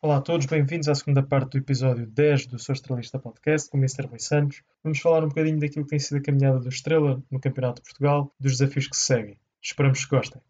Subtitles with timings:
[0.00, 3.76] Olá a todos, bem-vindos à segunda parte do episódio 10 do Sou Estrelista Podcast com
[3.76, 4.06] o Mr.
[4.06, 4.62] Rui Santos.
[4.84, 7.88] Vamos falar um bocadinho daquilo que tem sido a caminhada do Estrela no Campeonato de
[7.88, 9.40] Portugal, dos desafios que se seguem.
[9.60, 10.40] Esperamos que gostem.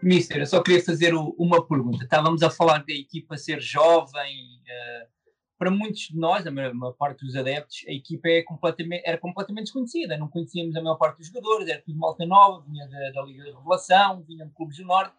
[0.00, 2.04] Mister, eu só queria fazer uma pergunta.
[2.04, 4.60] Estávamos a falar da equipa ser jovem.
[4.68, 5.13] Uh,
[5.58, 9.64] para muitos de nós, a maior, parte dos adeptos, a equipa é completamente, era completamente
[9.64, 10.16] desconhecida.
[10.16, 13.44] Não conhecíamos a maior parte dos jogadores, era tudo malta nova, vinha da, da Liga
[13.44, 15.14] de Revelação, vinha do Clube do Norte.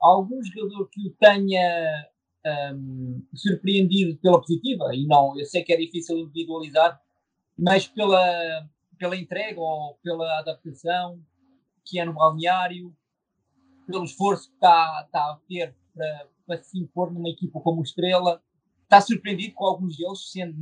[0.00, 2.08] Algum jogador que o tenha
[2.74, 7.00] um, surpreendido pela positiva, e não, eu sei que é difícil individualizar,
[7.56, 8.68] mas pela,
[8.98, 11.20] pela entrega ou pela adaptação
[11.84, 12.94] que é no balneário,
[13.86, 18.42] pelo esforço que está, está a ter para, para se impor numa equipa como Estrela.
[18.88, 20.56] Está surpreendido com alguns deles, sendo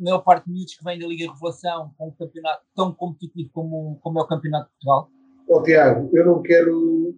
[0.00, 3.50] a maior parte de miúdos que vêm da Liga Revelação com um campeonato tão competitivo
[3.52, 5.10] como, como é o Campeonato de Portugal?
[5.46, 7.14] Oh, Tiago, eu não quero,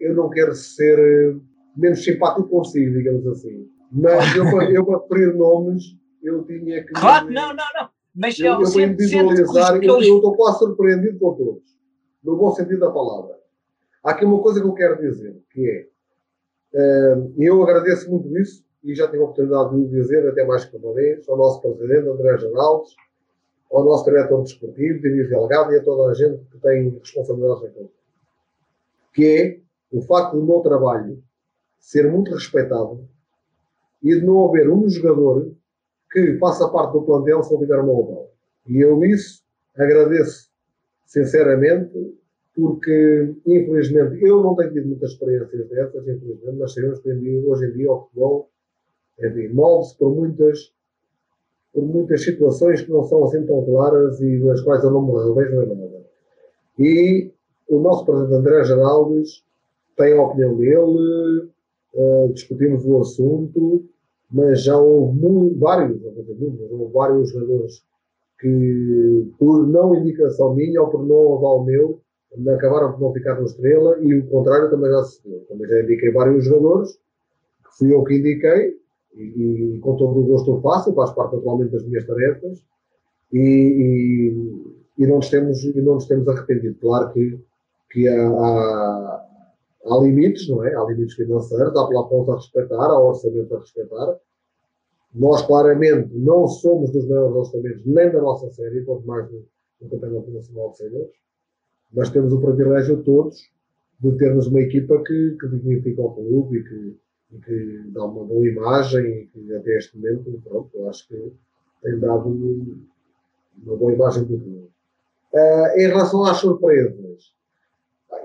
[0.00, 1.38] eu não quero ser eh,
[1.76, 3.68] menos simpático consigo, digamos assim.
[3.92, 5.84] Mas eu, eu para referir nomes,
[6.22, 6.94] eu tinha que.
[6.94, 7.90] Claro, não, não, não.
[8.14, 11.78] Mas eu, eu vou individualizar, eu, eu estou quase surpreendido com todos,
[12.24, 13.38] no bom sentido da palavra.
[14.02, 15.88] Há aqui uma coisa que eu quero dizer, que
[16.74, 20.64] é, uh, eu agradeço muito isso, e já tive a oportunidade de dizer até mais
[20.64, 22.94] que uma vez, ao nosso presidente, André Geraldes,
[23.70, 27.90] ao nosso diretor desportivo, Diniz Delgado, e a toda a gente que tem responsabilidades naquilo.
[29.12, 29.60] Que é
[29.96, 31.22] o facto do meu trabalho
[31.78, 33.08] ser muito respeitado
[34.02, 35.52] e de não haver um jogador
[36.10, 38.28] que faça parte do plantel se não tiver uma bola.
[38.66, 39.42] E eu isso
[39.76, 40.50] agradeço
[41.04, 42.16] sinceramente
[42.54, 47.72] porque, infelizmente, eu não tenho tido muitas experiências dessas, infelizmente, mas sabemos que hoje em
[47.72, 48.50] dia o futebol
[49.52, 50.72] move-se por muitas,
[51.72, 55.12] por muitas situações que não são assim tão claras e das quais eu não me
[55.12, 56.06] revejo nada.
[56.78, 57.30] E
[57.68, 59.44] o nosso presidente André Geraldes
[59.96, 61.50] tem a opinião dele,
[61.94, 63.84] uh, discutimos o assunto,
[64.30, 67.82] mas já houve vários, houve vários jogadores
[68.38, 72.00] que, por não indicação minha ou por não aval meu,
[72.54, 75.40] acabaram por não ficar no Estrela e o contrário também já se deu.
[75.48, 78.76] Também já indiquei vários jogadores, que fui eu que indiquei,
[79.14, 82.62] e, e com todo o gosto eu faço, faz parte atualmente das minhas tarefas,
[83.32, 86.76] e, e, e, não, nos temos, e não nos temos arrependido.
[86.80, 87.38] Claro que,
[87.90, 89.26] que há, há,
[89.86, 90.74] há limites, não é?
[90.74, 94.16] Há limites financeiros, há ponta a respeitar, há orçamento a respeitar.
[95.14, 99.44] Nós, claramente, não somos dos maiores orçamentos nem da nossa série, quanto mais do,
[99.80, 101.18] do Campeonato Nacional de Senhores
[101.92, 103.40] mas temos o privilégio todos
[104.00, 106.96] de termos uma equipa que, que dignifica o clube e que,
[107.32, 111.32] e que, dá uma boa imagem e que até este momento, pronto, eu acho que
[111.82, 114.70] tem dado uma boa imagem do clube.
[115.32, 117.34] Uh, em relação às surpresas,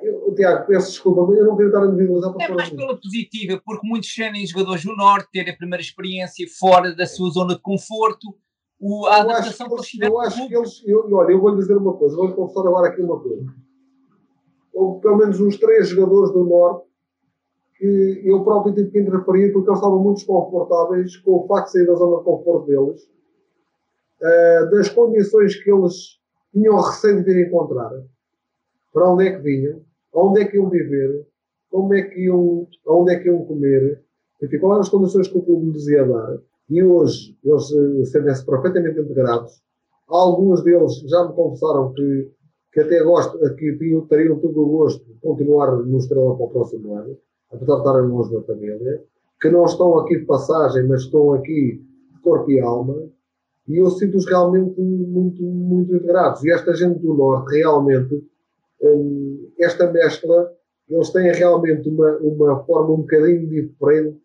[0.02, 3.62] eu, Tiago, peço desculpa, mas eu não quero estar a individualizar É mais pela positiva,
[3.66, 7.62] porque muitos serem jogadores do Norte, terem a primeira experiência fora da sua zona de
[7.62, 8.36] conforto,
[8.80, 11.52] o, a adaptação eu acho que eles, eu acho que eles eu, olha, eu vou
[11.52, 13.46] lhe dizer uma coisa, vou-lhe confessar agora aqui uma coisa.
[14.74, 16.93] Houve pelo menos uns três jogadores do Norte
[17.78, 21.72] que eu próprio tive que interferir porque eles estavam muito desconfortáveis com o facto de
[21.72, 23.10] sair da zona de conforto deles,
[24.22, 26.20] uh, das condições que eles
[26.52, 27.92] tinham receio de vir encontrar,
[28.94, 29.82] para onde é que vinham,
[30.14, 31.26] onde é que iam viver,
[31.70, 34.02] como é que iam, onde é que iam comer,
[34.42, 36.38] enfim, quais eram as condições que o clube lhes ia dar.
[36.70, 39.62] E hoje eles uh, sentem-se perfeitamente integrados.
[40.08, 42.32] Alguns deles já me confessaram que,
[42.72, 43.78] que até gosto, que
[44.10, 47.18] teriam todo o gosto de continuar no Estrela para o próximo ano,
[47.53, 49.03] apesar de estarem longe da família,
[49.40, 51.81] que não estão aqui de passagem, mas estão aqui
[52.14, 52.96] de corpo e alma.
[53.68, 56.44] E eu sinto-os realmente muito, muito integrados.
[56.44, 58.25] E esta gente do Norte, realmente,
[58.81, 60.52] um, esta mescla,
[60.90, 64.18] eles têm realmente uma, uma forma um bocadinho diferente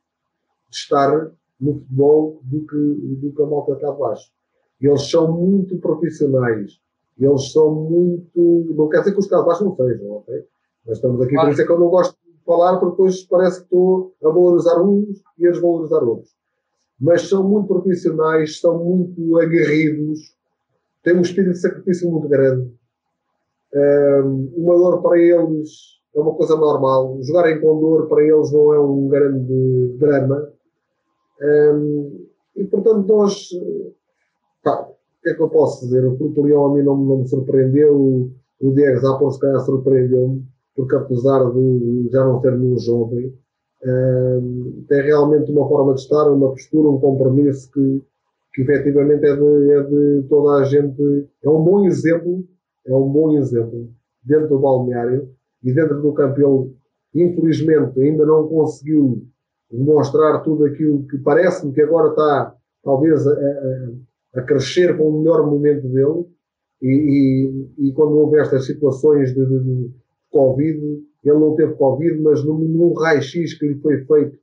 [0.70, 1.30] de estar
[1.60, 2.76] no futebol do que,
[3.20, 4.30] do que a malta cá abaixo.
[4.80, 6.80] Eles são muito profissionais.
[7.18, 8.74] Eles são muito.
[8.76, 10.44] Não quer dizer que os cá abaixo não sejam, ok?
[10.86, 11.48] Mas estamos aqui, claro.
[11.48, 12.17] por isso é que eu não gosto
[12.48, 16.36] falar, porque depois parece que estou a valorizar uns e a desvalorizar outros.
[17.00, 20.34] Mas são muito profissionais, são muito aguerridos,
[21.04, 22.72] têm um espírito de sacrifício muito grande.
[23.72, 25.70] Um, uma dor para eles
[26.16, 27.18] é uma coisa normal.
[27.22, 30.52] Jogarem com dor para eles não é um grande drama
[31.40, 33.48] um, e portanto, nós.
[34.62, 36.04] Pá, o que é que eu posso dizer?
[36.04, 38.30] O Fruto Leão a mim não, não me surpreendeu,
[38.60, 40.44] o Diego Zapor se calhar surpreendeu-me,
[40.78, 43.34] porque apesar de já não ser nenhum jovem,
[43.84, 48.00] um, tem realmente uma forma de estar, uma postura, um compromisso que,
[48.54, 51.26] que efetivamente é de, é de toda a gente.
[51.42, 52.44] É um bom exemplo
[52.86, 53.90] é um bom exemplo
[54.22, 55.28] dentro do balneário
[55.64, 59.26] e dentro do campo ele, infelizmente, ainda não conseguiu
[59.68, 62.54] demonstrar tudo aquilo que parece-me que agora está,
[62.84, 66.24] talvez, a, a, a, crescer com o melhor momento dele.
[66.80, 69.90] E, e, e quando houve estas situações de, de,
[70.30, 70.78] Covid,
[71.24, 74.38] ele não teve Covid, mas num, num raio-x que lhe foi feito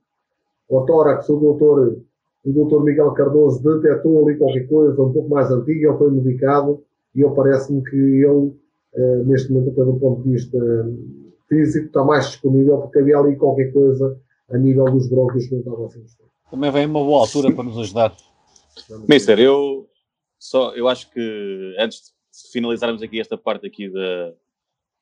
[0.70, 1.96] ao tórax, o doutor,
[2.44, 6.82] o doutor Miguel Cardoso detectou ali qualquer coisa um pouco mais antiga, ele foi medicado
[7.14, 10.58] e eu parece-me que ele, uh, neste momento, até do ponto de vista
[11.48, 14.18] físico, está mais disponível porque havia ali qualquer coisa
[14.50, 16.04] a nível dos bróquios que não estava a ser
[16.50, 18.14] Também vem uma boa altura para nos ajudar.
[19.08, 19.88] Mister, eu
[20.38, 24.34] só eu acho que antes de finalizarmos aqui esta parte aqui da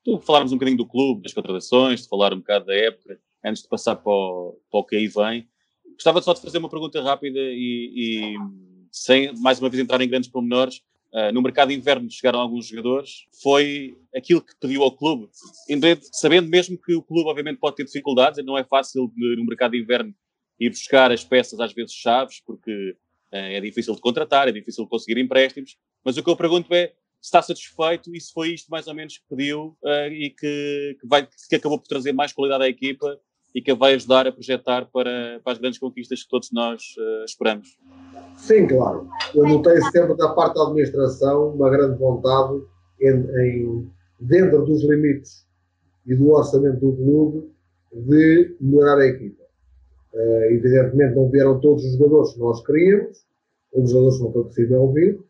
[0.05, 3.63] de falarmos um bocadinho do clube, das contratações, de falar um bocado da época, antes
[3.63, 5.49] de passar para o, para o que aí vem,
[5.95, 8.35] gostava só de fazer uma pergunta rápida e, e
[8.91, 10.83] sem mais uma vez entrar em grandes pormenores,
[11.15, 15.29] Uh, no mercado de inverno chegaram alguns jogadores, foi aquilo que pediu ao clube,
[16.11, 19.79] sabendo mesmo que o clube obviamente pode ter dificuldades, não é fácil no mercado de
[19.81, 20.13] inverno
[20.59, 22.97] ir buscar as peças às vezes chaves, porque
[23.33, 26.75] uh, é difícil de contratar, é difícil de conseguir empréstimos, mas o que eu pergunto
[26.75, 26.93] é
[27.25, 31.07] está satisfeito e se foi isto mais ou menos que pediu uh, e que, que,
[31.07, 33.19] vai, que acabou por trazer mais qualidade à equipa
[33.55, 36.83] e que vai ajudar a projetar para, para as grandes conquistas que todos nós
[37.25, 37.79] esperamos.
[38.37, 39.09] Sim, claro.
[39.33, 42.61] Eu notei sempre da parte da administração uma grande vontade
[43.01, 45.47] em, em, dentro dos limites
[46.07, 47.51] e do orçamento do clube
[47.93, 49.43] de melhorar a equipa.
[50.13, 53.25] Uh, evidentemente não vieram todos os jogadores que nós queríamos,
[53.73, 55.21] os jogadores não foi possível vir,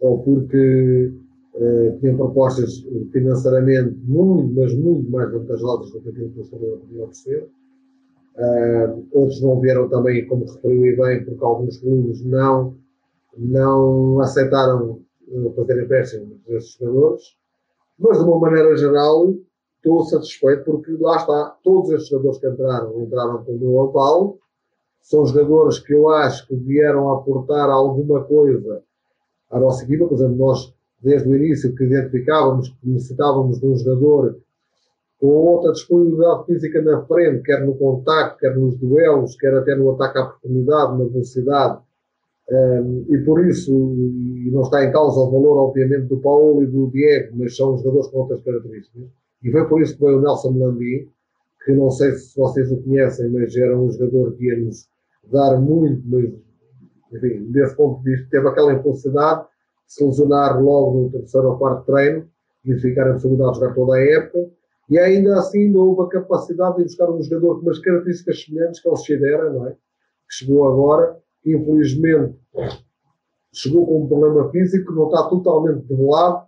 [0.00, 1.12] ou porque
[1.54, 6.80] uh, tinham propostas financeiramente muito, mas muito mais vantajosas do que aquilo que o Estado
[6.80, 7.48] podia oferecer.
[8.36, 12.74] Uh, outros não vieram também, como referiu e bem, porque alguns clubes não,
[13.36, 17.36] não aceitaram uh, fazer empréstimos desses jogadores.
[17.98, 19.34] Mas, de uma maneira geral,
[19.76, 24.38] estou satisfeito porque lá está, todos estes jogadores que entraram, entraram com o meu aval.
[25.02, 28.82] São jogadores que eu acho que vieram aportar alguma coisa
[29.50, 30.06] à nossa equipa.
[30.06, 34.38] Por exemplo, nós, desde o início, que identificávamos que necessitávamos de um jogador
[35.20, 39.90] com outra disponibilidade física na frente, quer no contacto, quer nos duelos, quer até no
[39.90, 41.78] ataque à oportunidade, na velocidade.
[42.50, 46.66] Um, e por isso, e não está em causa o valor, obviamente, do Paulo e
[46.66, 49.02] do Diego, mas são jogadores com outras características.
[49.42, 51.08] E foi por isso que veio o Nelson Melandim,
[51.64, 54.88] que não sei se vocês o conhecem, mas era um jogador que ia nos
[55.30, 56.32] dar muito, mas,
[57.12, 59.49] enfim, desse ponto de vista, teve aquela impulsidade de
[59.90, 62.24] se lesionar logo no terceiro ou quarto treino
[62.64, 64.50] e ficar a possibilidade de jogar toda a época
[64.88, 68.80] e ainda assim não houve a capacidade de buscar um jogador com umas características semelhantes,
[68.80, 69.70] que é o Chidera, não é?
[69.72, 69.76] Que
[70.30, 72.36] chegou agora, que infelizmente
[73.52, 76.46] chegou com um problema físico, não está totalmente debelado,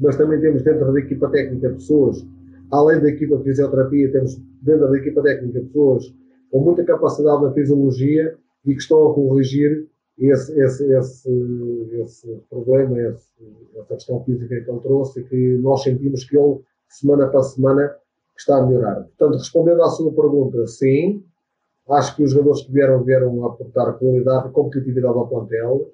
[0.00, 2.24] mas também temos dentro da equipa técnica pessoas,
[2.70, 6.14] além da equipa de fisioterapia, temos dentro da equipa técnica pessoas
[6.52, 12.98] com muita capacidade na fisiologia e que estão a corrigir esse, esse, esse, esse problema,
[13.00, 16.60] essa questão física que ele trouxe e que nós sentimos que ele
[16.92, 17.96] semana para semana,
[18.36, 19.04] está a melhorar.
[19.16, 21.24] Portanto, respondendo à sua pergunta, sim,
[21.90, 25.90] acho que os jogadores que vieram vieram aportar qualidade e competitividade ao plantel.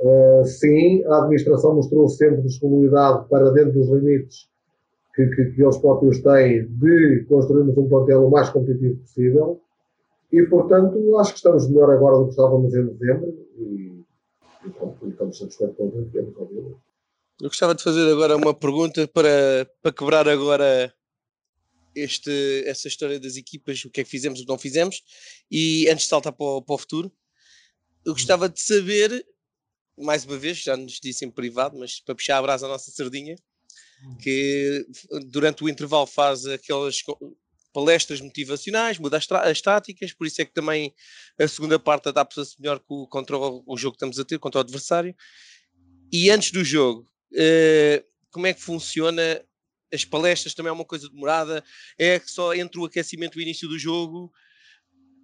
[0.00, 4.48] Uh, sim, a administração mostrou sempre disponibilidade para dentro dos limites
[5.14, 9.60] que, que, que, eles próprios têm de construirmos um plantel o mais competitivo possível.
[10.32, 15.08] E, portanto, acho que estamos melhor agora do que estávamos em dezembro e, e, e
[15.08, 16.76] estamos satisfeitos com o que temos, obviamente.
[17.40, 20.92] Eu gostava de fazer agora uma pergunta para, para quebrar agora
[21.94, 25.02] este, essa história das equipas, o que é que fizemos, o que não fizemos,
[25.50, 27.10] e antes de saltar para o, para o futuro,
[28.04, 29.26] eu gostava de saber,
[29.98, 32.90] mais uma vez, já nos disse em privado, mas para puxar a brasa à nossa
[32.90, 33.36] sardinha,
[34.20, 34.86] que
[35.26, 37.02] durante o intervalo faz aquelas
[37.72, 40.94] palestras motivacionais, muda as, as táticas, por isso é que também
[41.38, 44.62] a segunda parte adapta-se melhor contra o, o jogo que estamos a ter, contra o
[44.62, 45.14] adversário.
[46.12, 49.22] E antes do jogo, uh, como é que funciona?
[49.92, 51.64] As palestras também é uma coisa demorada,
[51.98, 54.32] é que só entre o aquecimento e o início do jogo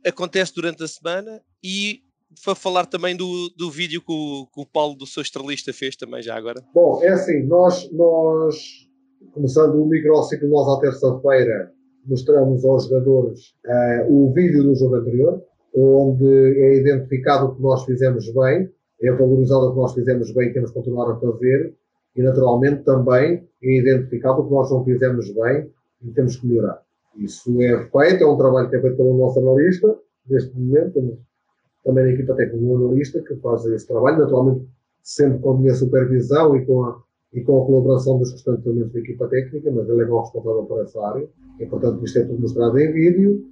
[0.04, 2.02] acontece durante a semana e
[2.44, 5.94] para falar também do, do vídeo que o, que o Paulo do seu estrelista fez
[5.94, 6.64] também já agora.
[6.74, 8.88] Bom, é assim, nós, nós
[9.32, 11.75] começando o microciclo, nós à terça-feira
[12.06, 15.42] mostramos aos jogadores uh, o vídeo do jogo anterior,
[15.74, 18.70] onde é identificado o que nós fizemos bem,
[19.02, 21.74] é valorizado o que nós fizemos bem e temos que continuar a fazer,
[22.16, 25.70] e naturalmente também é identificado o que nós não fizemos bem
[26.02, 26.82] e temos que melhorar.
[27.16, 29.96] Isso é feito, é um trabalho que é feito pelo nosso analista,
[30.28, 31.18] neste momento, temos
[31.84, 34.66] também a equipa técnica do analista que faz esse trabalho, naturalmente
[35.02, 37.00] sempre com a minha supervisão e com a,
[37.32, 40.64] e com a colaboração dos restantes elementos da equipa técnica, mas ele é o responsável
[40.64, 43.46] por essa área, e portanto isto é tudo mostrado em vídeo,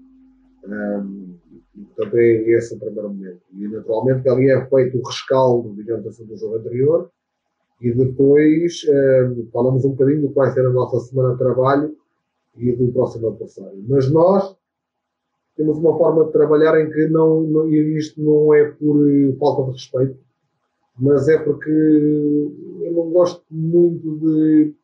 [0.67, 1.35] um,
[1.95, 3.41] portanto é, esse o primeiro momento.
[3.53, 7.11] E naturalmente ali é feito o rescaldo, digamos assim, do jogo anterior,
[7.81, 11.97] e depois um, falamos um bocadinho do que vai ser a nossa semana de trabalho
[12.57, 13.85] e do próximo adversário.
[13.89, 14.57] Mas nós
[15.57, 18.97] temos uma forma de trabalhar em que não, não isto não é por
[19.39, 20.19] falta de respeito,
[20.99, 24.75] mas é porque eu não gosto muito de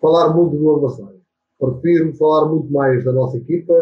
[0.00, 1.17] falar muito do adversário.
[1.58, 3.74] Prefiro falar muito mais da nossa equipa,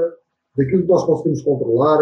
[0.56, 1.98] daquilo que nós conseguimos controlar,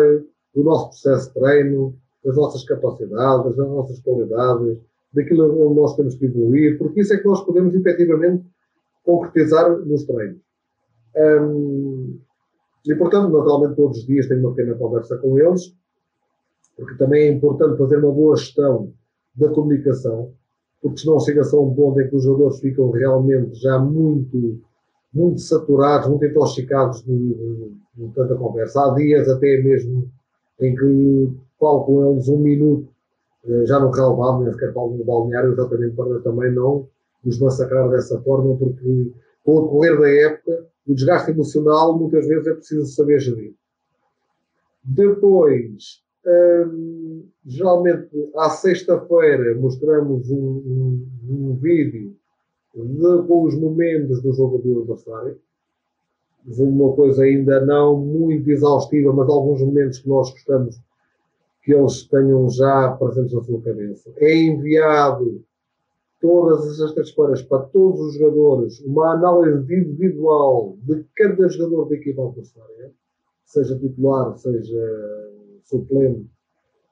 [0.54, 4.78] do nosso processo de treino, das nossas capacidades, das nossas qualidades,
[5.12, 8.44] daquilo onde nós temos que evoluir, porque isso é que nós podemos efetivamente
[9.04, 10.40] concretizar nos treinos.
[12.86, 15.74] E, portanto, naturalmente, todos os dias tenho uma pequena conversa com eles,
[16.76, 18.92] porque também é importante fazer uma boa gestão
[19.36, 20.32] da comunicação,
[20.82, 24.60] porque senão chega-se a um ponto em que os jogadores ficam realmente já muito,
[25.14, 28.82] muito saturados, muito intoxicados de, de, de tanta conversa.
[28.82, 30.10] Há dias até mesmo
[30.60, 32.88] em que falo com eles um minuto,
[33.46, 36.88] eh, já no relevado, nem sequer falo no balneário, exatamente para também não
[37.24, 39.12] nos massacrar dessa forma, porque
[39.44, 43.54] com o decorrer da época, o desgaste emocional muitas vezes é preciso saber gerir.
[44.82, 52.14] Depois, hum, geralmente à sexta-feira mostramos um, um, um vídeo
[52.74, 55.38] de, os momentos do jogo do adversário.
[56.46, 60.78] Uma coisa ainda não muito exaustiva, mas alguns momentos que nós gostamos
[61.62, 64.12] que eles tenham já presentes na sua cabeça.
[64.18, 65.42] É enviado
[66.20, 72.26] todas as sextas-feiras para todos os jogadores uma análise individual de cada jogador da equipa
[72.26, 72.92] adversária,
[73.44, 75.30] seja titular, seja
[75.62, 76.26] suplente,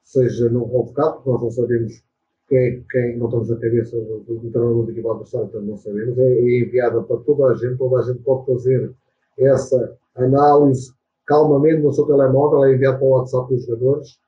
[0.02, 2.04] seja não convocado, porque nós não sabemos
[2.52, 6.18] quem, quem não estamos na cabeça do, do treinador da equipa adversária, então não sabemos,
[6.18, 8.92] é, é enviada para toda a gente, toda a gente pode fazer
[9.38, 10.92] essa análise
[11.26, 14.20] calmamente no seu telemóvel, é enviado para o WhatsApp dos jogadores,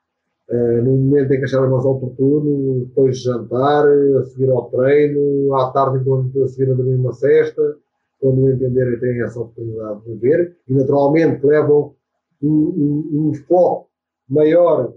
[0.47, 5.55] Uh, no momento em que acharem mais oportuno, depois de jantar, a seguir ao treino,
[5.55, 7.79] à tarde, enquanto a seguir a dormir uma cesta,
[8.21, 11.95] quando entenderem têm essa oportunidade de ver, e naturalmente levam
[12.43, 13.89] um, um, um foco
[14.29, 14.93] maior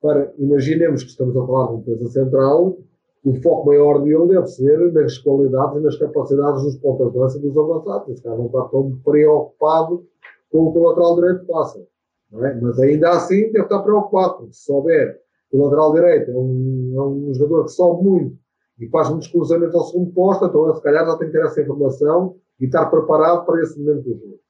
[0.00, 2.78] para, imaginemos que estamos a falar de uma coisa central,
[3.24, 7.38] o foco maior dele deve ser nas qualidades e nas capacidades dos pontas de lança
[7.38, 8.08] dos avançados.
[8.08, 10.06] Esse cara não está tão preocupado
[10.50, 11.86] com o que o lateral direito passa.
[12.32, 12.54] É?
[12.60, 17.02] Mas ainda assim deve estar preocupado, se souber que o lateral direito é um, é
[17.02, 18.38] um jogador que sobe muito
[18.78, 21.44] e faz muitos cruzamentos ao segundo posto, então ele se calhar já tem que ter
[21.44, 24.40] essa informação e estar preparado para esse momento do jogo.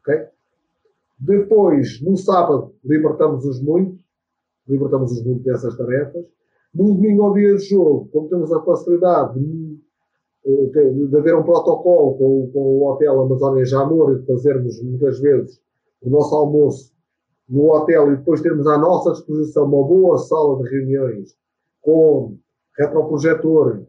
[0.00, 0.26] Okay?
[1.18, 3.98] Depois, no sábado, libertamos-os muito,
[4.68, 6.24] libertamos-os muito dessas tarefas.
[6.74, 9.78] No domingo, ao dia de jogo, como temos a facilidade de,
[10.44, 15.20] de, de haver um protocolo com, com o Hotel Amazônia Jamor e de fazermos muitas
[15.20, 15.60] vezes
[16.02, 16.94] o nosso almoço
[17.48, 21.36] no hotel e depois termos à nossa disposição uma boa sala de reuniões
[21.82, 22.36] com
[22.78, 23.82] retroprojetor,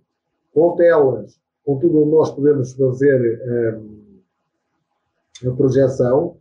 [0.53, 6.37] com telas, com tudo onde nós podemos fazer um, a projeção,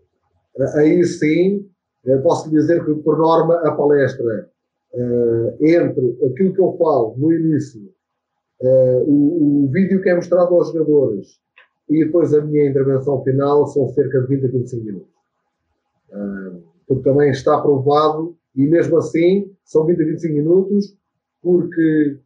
[0.75, 1.74] aí sim eh,
[2.23, 4.49] posso dizer que, por norma, a palestra
[4.93, 7.93] uh, entre aquilo que eu falo no início,
[8.61, 11.41] uh, o, o, vídeo que é mostrado aos jogadores
[11.89, 15.15] e depois a minha intervenção final são cerca de 20 a 25 minutos.
[16.87, 20.97] Porque também está aprovado e mesmo assim são 20 a 25 minutos,
[21.43, 22.19] porque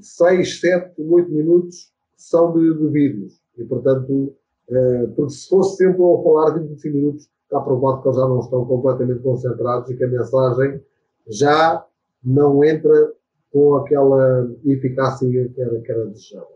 [0.00, 3.40] 6, 7, 8 minutos são de, de vídeos.
[3.56, 4.34] E portanto,
[4.68, 8.26] eh, porque se fosse sempre a falar de 25 minutos, está provado que eles já
[8.26, 10.80] não estão completamente concentrados e que a mensagem
[11.28, 11.84] já
[12.24, 13.12] não entra
[13.52, 16.46] com aquela eficácia que era, que era desejada.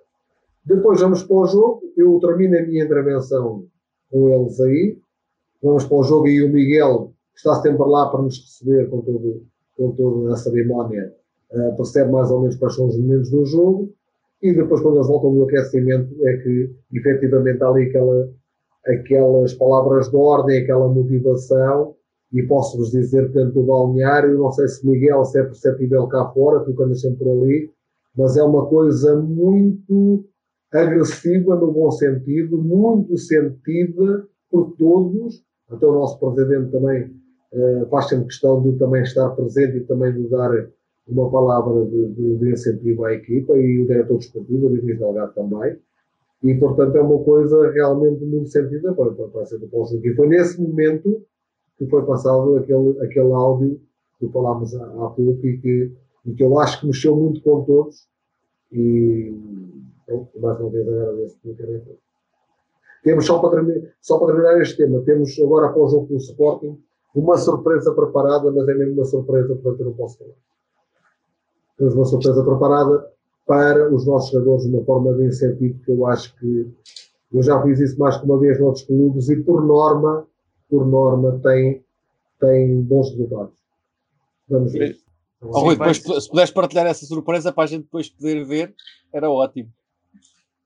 [0.64, 1.82] Depois vamos para o jogo.
[1.96, 3.66] Eu termino a minha intervenção
[4.10, 4.98] com eles aí
[5.62, 9.00] vamos para o jogo e o Miguel, que está sempre lá para nos receber com,
[9.02, 9.42] todo,
[9.76, 11.12] com toda a cerimónia,
[11.52, 13.92] uh, percebe mais ou menos quais são os momentos do jogo.
[14.42, 18.28] E depois, quando eles voltam do aquecimento, é que efetivamente há ali aquela,
[18.87, 21.95] aquelas palavras de ordem, aquela motivação.
[22.33, 26.61] E posso-vos dizer, tanto do balneário, não sei se Miguel se é perceptível cá fora,
[26.64, 27.71] tu andas sempre ali,
[28.16, 30.25] mas é uma coisa muito
[30.73, 37.11] agressiva no bom sentido, muito sentida por todos até o nosso presidente também
[37.52, 40.50] uh, faz sempre questão de também estar presente e também de dar
[41.09, 45.33] uma palavra de, de, de incentivo à equipa e o diretor desportivo, o Diniz Delgado
[45.35, 45.78] também.
[46.43, 50.28] E, portanto, é uma coisa realmente muito sentida para, para, para ser do Paulo foi
[50.28, 51.23] nesse momento
[51.78, 53.81] que foi passado aquele, aquele áudio
[54.19, 55.93] que falámos há, há pouco e que,
[56.25, 58.09] e que eu acho que mexeu muito com todos,
[58.73, 59.35] E
[60.07, 61.83] pronto, mais uma vez agradeço por terem.
[63.02, 66.16] Temos, só para, terminar, só para terminar este tema, temos agora para o jogo do
[66.16, 66.78] Sporting
[67.14, 70.35] uma surpresa preparada, mas é mesmo uma surpresa, eu não posso falar.
[71.78, 73.15] Temos uma surpresa preparada
[73.46, 76.68] para os nossos jogadores, uma forma de incentivo que eu acho que
[77.32, 80.26] eu já fiz isso mais que uma vez noutros clubes e por norma,
[80.68, 81.84] por norma tem,
[82.40, 83.54] tem bons resultados.
[84.48, 84.96] Vamos ver.
[85.40, 88.74] Oh, Rui, depois, se puderes partilhar essa surpresa para a gente depois poder ver,
[89.12, 89.70] era ótimo.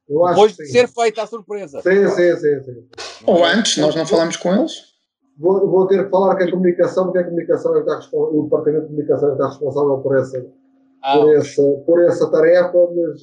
[0.09, 1.83] Depois de ser feita a surpresa.
[1.83, 2.89] Sim, sim, sim, sim.
[3.27, 4.91] Ou antes, nós não falamos com eles?
[5.39, 8.83] Vou, vou ter que falar com a comunicação, porque a comunicação é está, o departamento
[8.83, 10.47] de comunicação está responsável por essa,
[11.03, 13.23] ah, por, essa, por essa tarefa, mas.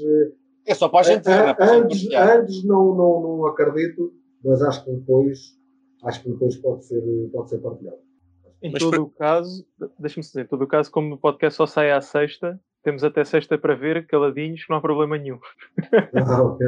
[0.66, 4.84] É só para a gente ver, é antes, antes não, não, não acredito, mas acho
[4.84, 5.40] que depois,
[6.04, 7.98] acho que depois pode ser, pode ser partilhado.
[8.62, 9.66] Em mas todo o caso,
[10.00, 13.24] deixa-me dizer, em todo o caso, como o podcast só sai à sexta, temos até
[13.24, 15.40] sexta para ver, caladinhos, que não há problema nenhum.
[16.16, 16.66] Ah, ok.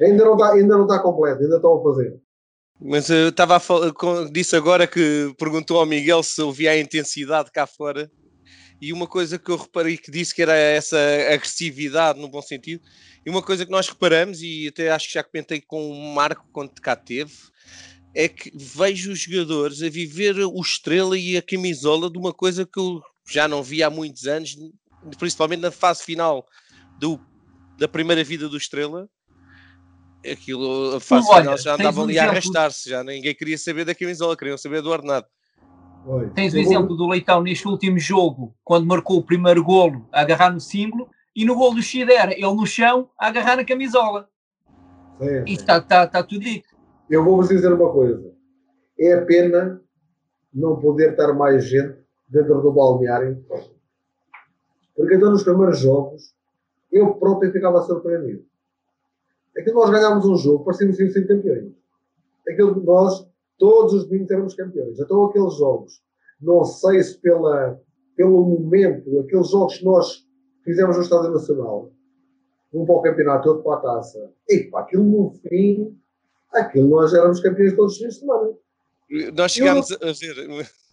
[0.00, 2.20] Ainda não está, ainda não está completo, ainda estão a fazer.
[2.80, 3.92] Mas eu estava a falar,
[4.32, 8.10] disse agora que perguntou ao Miguel se ouvia a intensidade cá fora.
[8.80, 10.98] E uma coisa que eu reparei que disse que era essa
[11.32, 12.82] agressividade no bom sentido.
[13.24, 16.46] E uma coisa que nós reparamos, e até acho que já comentei com o Marco
[16.52, 17.32] quando cá teve,
[18.14, 22.66] é que vejo os jogadores a viver o estrela e a camisola de uma coisa
[22.66, 24.56] que eu já não vi há muitos anos,
[25.18, 26.46] principalmente na fase final
[26.98, 27.18] do,
[27.78, 29.08] da primeira vida do estrela
[30.32, 33.94] aquilo, a fase Olha, final já andava ali a arrastar-se, já ninguém queria saber da
[33.94, 35.26] camisola, queriam saber do ordenado.
[36.06, 36.30] Oi.
[36.30, 40.52] Tens o exemplo do Leitão neste último jogo, quando marcou o primeiro golo, a agarrar
[40.52, 44.28] no símbolo, e no golo do Xidera, ele no chão, a agarrar na camisola.
[45.18, 46.68] Sim, e está tá, tá tudo dito.
[47.08, 48.32] Eu vou-vos dizer uma coisa.
[48.98, 49.80] É a pena
[50.52, 53.44] não poder estar mais gente dentro do balneário.
[54.94, 56.34] Porque então nos primeiros jogos,
[56.92, 58.44] eu próprio ficava surpreendido.
[59.56, 61.72] Aquilo nós ganhámos um jogo, parecíamos ser, ser campeões.
[62.48, 63.26] Aquilo nós,
[63.58, 64.98] todos os domingos, éramos campeões.
[64.98, 66.02] Então aqueles jogos,
[66.40, 67.80] não sei se pela,
[68.16, 70.26] pelo momento, aqueles jogos que nós
[70.64, 71.90] fizemos no Estádio Nacional,
[72.72, 75.96] um para o campeonato, outro para a taça, e pá, aquilo no fim,
[76.52, 78.50] aquilo nós éramos campeões todos os fins de semana.
[79.36, 80.38] Nós chegámos eu, a ver.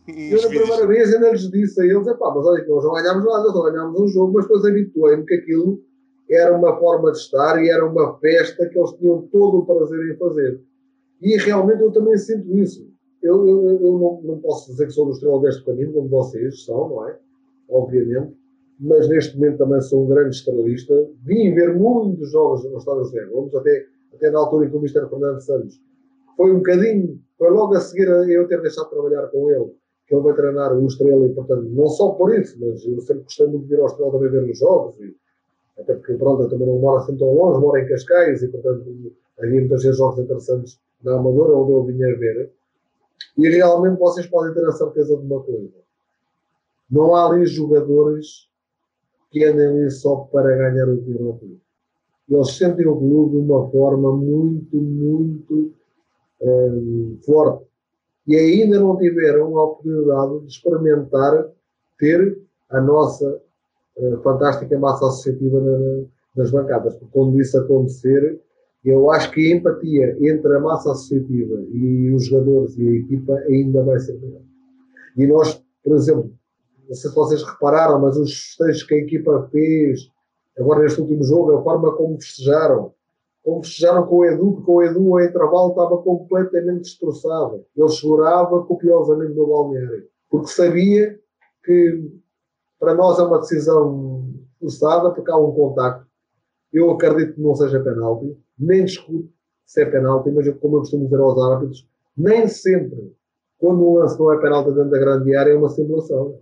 [0.07, 2.93] Eu, na primeira vez, ainda lhes disse a eles: pá, mas olha que nós não
[2.93, 5.81] ganhámos nada, só ganhámos um jogo, mas depois habituei-me que aquilo
[6.29, 10.13] era uma forma de estar e era uma festa que eles tinham todo o prazer
[10.13, 10.61] em fazer.
[11.21, 12.89] E realmente eu também sinto isso.
[13.21, 16.65] Eu, eu, eu não, não, posso dizer que sou do estrela deste caminho, como vocês
[16.65, 17.17] são, não é?
[17.69, 18.35] Obviamente.
[18.79, 21.07] Mas neste momento também sou um grande estrelista.
[21.23, 24.79] Vim ver muitos jogos no Estádio José Gomes, até, até na altura em que o
[24.79, 25.07] Mr.
[25.07, 25.79] Fernando Santos
[26.35, 29.71] foi um bocadinho, foi logo a seguir eu ter deixado de trabalhar com ele,
[30.07, 33.23] que ele vai treinar o Estrela e, portanto, não só por isso, mas eu sempre
[33.23, 35.15] gostei muito de ir ao Estrela também ver os jogos e,
[35.77, 39.13] até porque pronto, eu também não moro assim tão longe, moro em Cascais e portanto
[39.37, 42.51] havia muitas vezes jogos interessantes na Amadora onde eu vinha ver.
[43.37, 45.69] E realmente vocês podem ter a certeza de uma coisa:
[46.89, 48.49] não há ali jogadores
[49.31, 51.61] que andem ali só para ganhar o tiro ao clube.
[52.29, 55.73] Eles sentem o clube de uma forma muito, muito
[56.41, 57.65] um, forte.
[58.27, 61.49] E ainda não tiveram a oportunidade de experimentar
[61.97, 63.41] ter a nossa
[63.97, 68.39] eh, fantástica massa associativa na, nas bancadas, porque quando isso acontecer,
[68.83, 73.33] eu acho que a empatia entre a massa associativa e os jogadores e a equipa
[73.47, 74.41] ainda vai ser melhor.
[75.17, 76.33] E nós, por exemplo,
[76.87, 80.09] não sei se vocês repararam, mas os festejos que a equipa fez
[80.57, 82.93] agora neste último jogo, a forma como festejaram,
[83.43, 87.65] como festejaram com o Edu, porque o Edu, ao intervalo, estava completamente destroçado.
[87.75, 91.19] Ele chorava copiosamente no balneário, porque sabia
[91.63, 92.11] que
[92.79, 96.05] para nós é uma decisão forçada porque há um contacto.
[96.73, 99.29] Eu acredito que não seja penalti, nem discuto
[99.65, 103.13] se é penalti, mas como eu costumo dizer aos árbitros, nem sempre,
[103.57, 106.39] quando um lance não é penalti dentro da grande área, é uma simulação.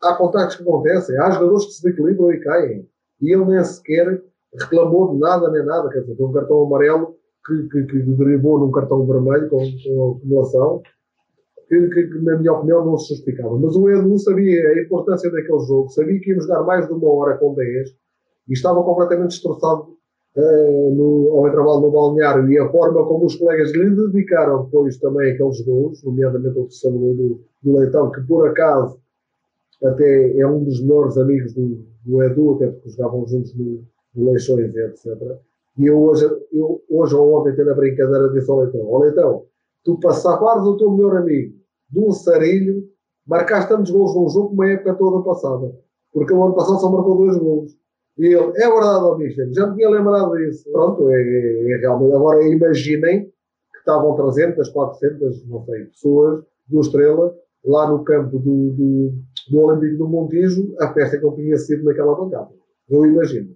[0.00, 2.88] Há contactos que acontecem, há jogadores que se desequilibram e caem.
[3.20, 4.22] E ele nem sequer
[4.54, 5.88] reclamou de nada nem nada.
[5.88, 10.16] Quer dizer, foi um cartão amarelo que, que, que derivou num cartão vermelho com, com
[10.18, 10.82] acumulação
[11.68, 13.58] que, que, que, na minha opinião, não se justificava.
[13.58, 17.12] Mas o Edu sabia a importância daquele jogo, sabia que íamos jogar mais de uma
[17.12, 17.90] hora com 10
[18.48, 19.97] e estava completamente destroçado
[20.36, 25.32] no, ao intervalo no balneário e a forma como os colegas lhe dedicaram depois também
[25.32, 28.98] aqueles gols, nomeadamente o terceiro gol do, do Leitão, que por acaso
[29.84, 33.82] até é um dos melhores amigos do, do Edu, até porque jogavam juntos no,
[34.14, 35.06] no Leixões, etc.
[35.78, 39.44] E eu hoje, eu, hoje ou ontem, tendo a brincadeira, disse ao Leitão: Ó Leitão,
[39.84, 41.54] tu passares o teu melhor amigo
[41.90, 42.84] de um sarilho,
[43.26, 45.74] marcaste tantos gols num jogo como a época toda passada.
[46.12, 47.76] Porque o ano passado só marcou dois gols.
[48.18, 50.70] E ele, é verdade, ó Mister, já me tinha lembrado disso.
[50.72, 52.14] Pronto, é, é, é realmente.
[52.14, 58.72] Agora imaginem que estavam 300, 400, não sei, pessoas do Estrela lá no campo do,
[58.72, 59.12] do,
[59.50, 62.50] do Olímpico do Montijo, a festa que eu tinha sido naquela bancada.
[62.88, 63.54] Eu imagino.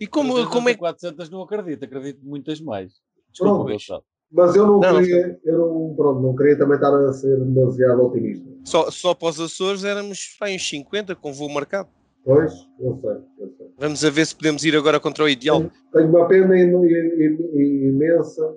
[0.00, 0.78] E como, como é que.
[0.78, 2.92] 400 não acredito, acredito muitas mais.
[3.30, 7.12] Desculpa, pronto, mas eu não, não queria, eu não, pronto, não queria também estar a
[7.12, 8.48] ser demasiado otimista.
[8.64, 11.90] Só, só para os Açores éramos bem, uns 50 com voo marcado.
[12.24, 13.66] Pois, eu sei, eu sei.
[13.78, 15.64] Vamos a ver se podemos ir agora contra o Ideal.
[15.92, 18.54] Tenho, uma pena imensa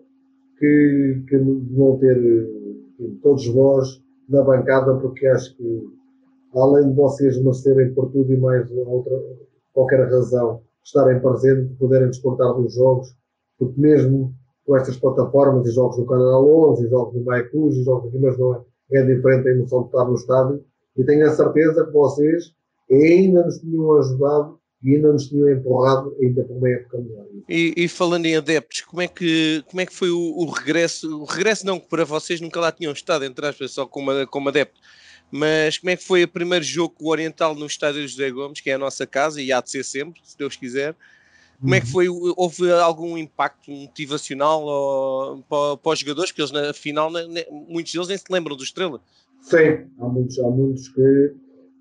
[0.60, 2.16] que, que vão ter
[3.22, 5.84] todos vós na bancada, porque acho que
[6.54, 9.22] além de vocês merecerem por tudo e mais outra,
[9.74, 13.16] qualquer razão, estarem presentes, poderem descontar dos jogos,
[13.58, 14.34] porque mesmo
[14.66, 18.20] com estas plataformas e jogos do Canal 11, e jogos do MyCus, e jogos aqui,
[18.20, 18.62] mas não é,
[18.94, 20.64] é diferente a emoção de estar no estádio,
[20.98, 22.54] e tenho a certeza que vocês
[22.92, 27.26] ainda nos tinham ajudado e ainda nos tinham empurrado ainda por uma época melhor.
[27.50, 31.22] E, e, falando em adeptos, como é que, como é que foi o, o, regresso?
[31.22, 34.50] O regresso não, que para vocês nunca lá tinham estado, entre aspas, só como, como
[34.50, 34.80] adepto.
[35.32, 38.70] Mas como é que foi o primeiro jogo o Oriental no estádio José Gomes, que
[38.70, 40.96] é a nossa casa e há de ser sempre, se Deus quiser?
[41.60, 41.92] Como é que uhum.
[41.92, 42.08] foi?
[42.36, 46.32] Houve algum impacto motivacional ou, para, para, os jogadores?
[46.32, 47.10] Porque eles, na final,
[47.50, 49.02] muitos deles nem se lembram do Estrela.
[49.42, 51.34] Sim, há muitos, há muitos que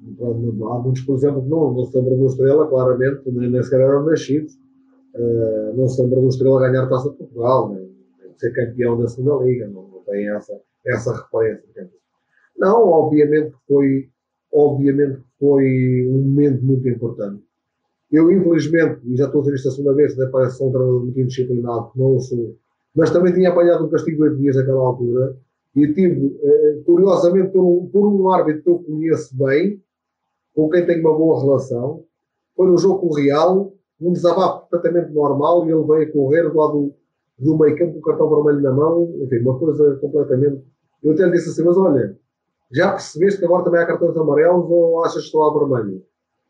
[0.02, 3.80] Há muitos, por exemplo, que não, não se lembram do Estrela, claramente, nem, nem sequer
[3.80, 4.54] eram nascidos.
[5.14, 7.82] Uh, não se lembram do Estrela ganhar a Taça de Portugal, nem,
[8.20, 11.90] nem ser campeão da segunda Liga, não, não tem essa, essa referência.
[12.58, 14.08] Não, obviamente que foi,
[14.52, 17.42] obviamente que foi um momento muito importante.
[18.10, 20.70] Eu, infelizmente, e já estou a dizer isto a segunda vez, até parece ser um
[20.70, 22.56] treinador muito indisciplinado, não sou,
[22.94, 25.36] mas também tinha apanhado um castigo de 8 dias naquela altura,
[25.74, 29.82] e tive, eh, curiosamente, por um, por um árbitro que eu conheço bem,
[30.54, 32.04] com quem tenho uma boa relação.
[32.56, 36.48] Foi no jogo com o Real, um desabafo completamente normal e ele veio a correr
[36.48, 36.94] do lado
[37.38, 39.12] do meio campo com o cartão vermelho na mão.
[39.20, 40.62] Enfim, uma coisa completamente.
[41.02, 42.16] Eu até disse assim: Mas olha,
[42.72, 46.02] já percebeste que agora também há cartões amarelos ou achas que estou a vermelho?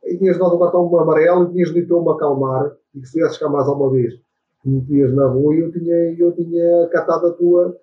[0.04, 3.06] E tinhas dado o cartão amarelo e tinhas dito para eu me acalmar e que
[3.06, 4.14] se tivesse cá mais uma vez
[4.62, 7.76] que me metias na rua eu tinha, eu tinha catado a tua,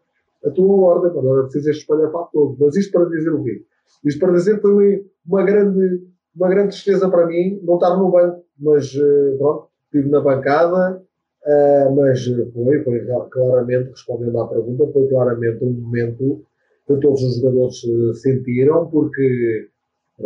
[0.45, 2.58] a tua ordem, mas não era preciso este espalhafato todo.
[2.60, 3.63] Mas isto para dizer o quê?
[4.06, 6.04] Isto para dizer que foi uma grande,
[6.36, 11.01] uma grande tristeza para mim não estar no banco, mas eh, pronto, estive na bancada,
[11.45, 16.43] uh, mas foi, foi claramente, respondendo à pergunta, foi claramente um momento
[16.88, 19.69] que todos os jogadores eh, sentiram, porque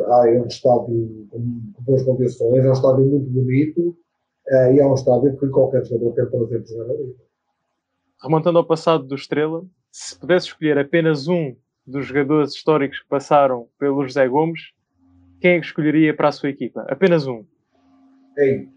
[0.08, 1.40] ah, é um estádio com
[1.82, 3.98] boas condições, é um estádio muito bonito
[4.48, 7.16] e é um estádio que qualquer jogador tem prazer de jogar ali.
[8.22, 11.56] Remontando ao passado do Estrela, se pudesse escolher apenas um
[11.88, 14.74] dos jogadores históricos que passaram pelo José Gomes,
[15.40, 16.86] quem é que escolheria para a sua equipa?
[16.90, 17.46] Apenas um.
[18.38, 18.68] Ei,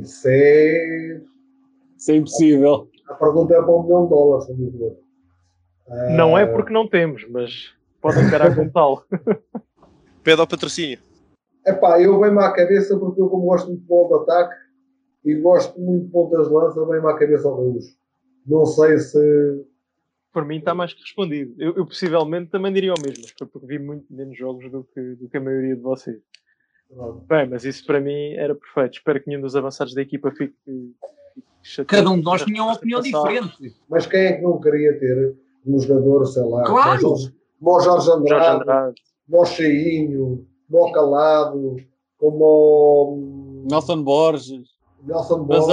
[0.00, 1.20] isso é.
[1.96, 2.90] Isso é impossível.
[3.08, 6.16] A pergunta é para um milhão de dólares, uh...
[6.16, 9.04] Não é porque não temos, mas podem encarar como tal.
[10.24, 10.98] Pede ao patrocínio.
[11.64, 14.54] Epá, eu venho-me à cabeça porque eu, como gosto muito de futebol de ataque
[15.26, 17.96] e gosto muito de pontas de lança, venho-me à cabeça ao Reus.
[18.44, 19.69] Não sei se
[20.32, 21.54] por mim está mais que respondido.
[21.58, 25.28] Eu, eu, possivelmente também diria o mesmo, porque vi muito menos jogos do que, do
[25.28, 26.20] que a maioria de vocês.
[27.28, 28.94] Bem, mas isso para mim era perfeito.
[28.94, 30.54] Espero que nenhum dos avançados da equipa fique.
[31.62, 33.76] fique Cada um de nós tinha uma opinião diferente.
[33.88, 37.00] Mas quem é que não queria ter um jogador, sei lá, claro.
[37.00, 38.94] como o Jorge Andrade,
[39.28, 41.76] como o Cheinho, como o Calado,
[42.18, 44.68] como o Nelson Borges,
[45.02, 45.66] Nelson Borges,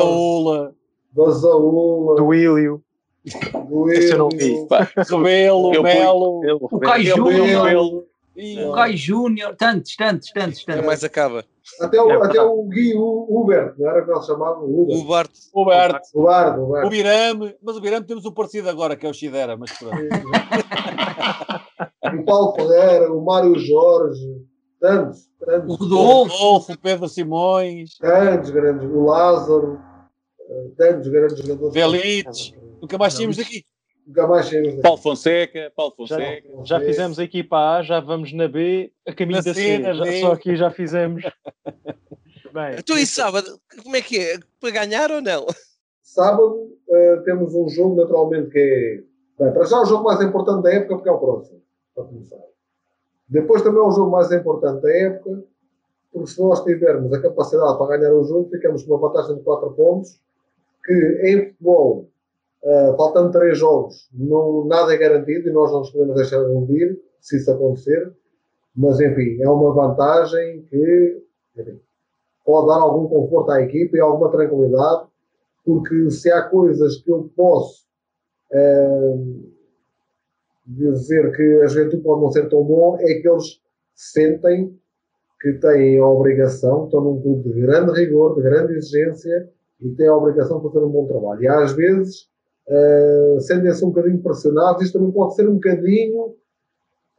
[1.14, 2.84] Basaúla, do Willio.
[3.92, 4.56] Esse eu não vi.
[5.10, 8.06] Rebelo, Melo, o Kai Júnior.
[8.68, 10.86] O Kai Júnior, tantos, tantos, tantos, tantos.
[10.86, 11.44] mais acaba.
[11.82, 14.70] Até o, é até o Gui Hubert, não era que nós chamávamos?
[14.70, 15.32] O Bart.
[15.54, 16.04] O Bart.
[16.14, 16.86] O.
[16.86, 19.98] O Birame, mas o Birame temos o parecido agora, que é o Chidera, mas pronto.
[22.20, 24.46] o Paulo Ferreira, o Mário Jorge,
[24.80, 25.70] tantos, tantos.
[25.70, 26.74] O Rodolfo.
[26.74, 27.98] O Pedro Simões.
[27.98, 29.80] Tantos grandes, o Lázaro,
[30.78, 31.74] tantos grandes jogadores.
[31.74, 32.54] Belites.
[32.82, 33.64] Nunca mais tínhamos daqui.
[34.06, 34.82] Nunca mais tínhamos daqui.
[34.82, 36.48] Paulo Fonseca, Paulo Fonseca.
[36.64, 39.82] Já, já fizemos a equipa A, já vamos na B, a caminho na da C.
[39.82, 41.24] Já, só aqui já fizemos.
[42.54, 44.40] Bem, então e sábado, como é que é?
[44.60, 45.46] Para ganhar ou não?
[46.02, 49.44] Sábado uh, temos um jogo naturalmente que é.
[49.44, 51.62] Bem, para já o jogo mais importante da época porque é o próximo,
[51.94, 52.38] para começar.
[53.30, 55.44] Depois também é o jogo mais importante da época,
[56.12, 59.44] porque se nós tivermos a capacidade para ganhar o jogo, ficamos com uma vantagem de
[59.44, 60.20] 4 pontos,
[60.84, 62.10] que em futebol
[62.64, 66.52] Uh, faltando três jogos, não, nada é garantido e nós não nos podemos deixar de
[66.52, 68.12] ouvir se isso acontecer.
[68.76, 71.24] Mas, enfim, é uma vantagem que
[71.56, 71.80] enfim,
[72.46, 75.08] pode dar algum conforto à equipa e alguma tranquilidade,
[75.66, 77.86] porque se há coisas que eu posso
[78.52, 79.14] é,
[80.66, 83.62] dizer que a juventude pode não ser tão bom, é que eles
[83.96, 84.78] sentem
[85.40, 90.08] que têm a obrigação, estão num clube de grande rigor, de grande exigência e têm
[90.08, 91.44] a obrigação de fazer um bom trabalho.
[91.44, 92.28] E às vezes
[92.70, 96.36] uh, sentem-se um bocadinho pressionados, isto também pode ser um bocadinho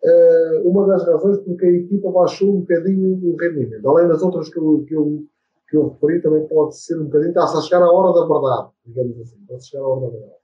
[0.04, 3.88] uh, uma das razões porque a equipa baixou um bocadinho o rendimento.
[3.88, 5.24] Além das outras que eu, que eu,
[5.68, 8.68] que eu referi, também pode ser um bocadinho, está-se a chegar à hora da verdade,
[8.86, 10.38] digamos assim, está-se a chegar à hora da verdade.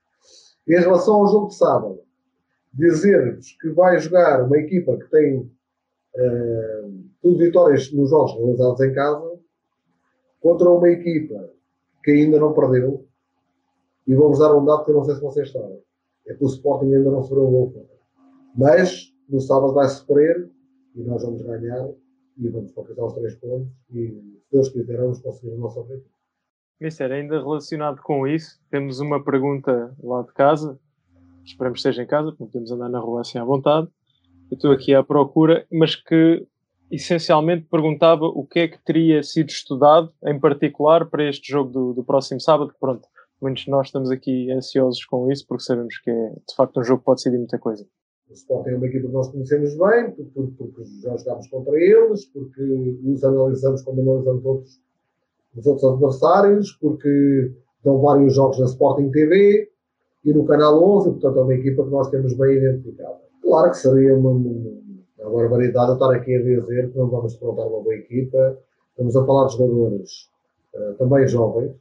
[0.69, 2.01] Em relação ao jogo de sábado,
[2.73, 8.93] dizer-vos que vai jogar uma equipa que tem uh, tudo vitórias nos jogos realizados em
[8.93, 9.35] casa
[10.41, 11.51] contra uma equipa
[12.03, 13.07] que ainda não perdeu.
[14.07, 15.79] E vou-vos dar um dado que eu não sei se vocês sabem.
[16.27, 17.89] É que o Sporting ainda não sofreu um gol
[18.57, 20.51] Mas no sábado vai sofrer
[20.95, 21.89] e nós vamos ganhar
[22.39, 26.15] e vamos conquistar os três pontos e se Deus quiser vamos conseguir o nosso objetivo.
[26.81, 30.79] Mister, ainda relacionado com isso, temos uma pergunta lá de casa
[31.45, 33.89] esperamos que esteja em casa, porque podemos andar na rua assim à vontade.
[34.51, 36.47] Eu estou aqui à procura, mas que
[36.91, 41.93] essencialmente perguntava o que é que teria sido estudado em particular para este jogo do,
[41.95, 43.07] do próximo sábado, pronto,
[43.45, 46.85] muitos de nós estamos aqui ansiosos com isso, porque sabemos que é de facto um
[46.85, 47.87] jogo que pode decidir muita coisa.
[48.29, 52.25] O Sporting é uma equipa que nós conhecemos bem, porque, porque já jogámos contra eles,
[52.27, 52.63] porque
[53.05, 54.81] os analisamos como analisamos outros,
[55.57, 57.53] os outros adversários, porque
[57.85, 59.71] dão vários jogos na Sporting TV,
[60.25, 63.21] e no Canal 11, portanto é uma equipa que nós temos bem identificada.
[63.43, 67.83] Claro que seria uma, uma barbaridade estar aqui a dizer que não vamos defrontar uma
[67.83, 68.59] boa equipa.
[68.91, 70.31] Estamos a falar de jogadores
[70.75, 71.73] uh, também jovens,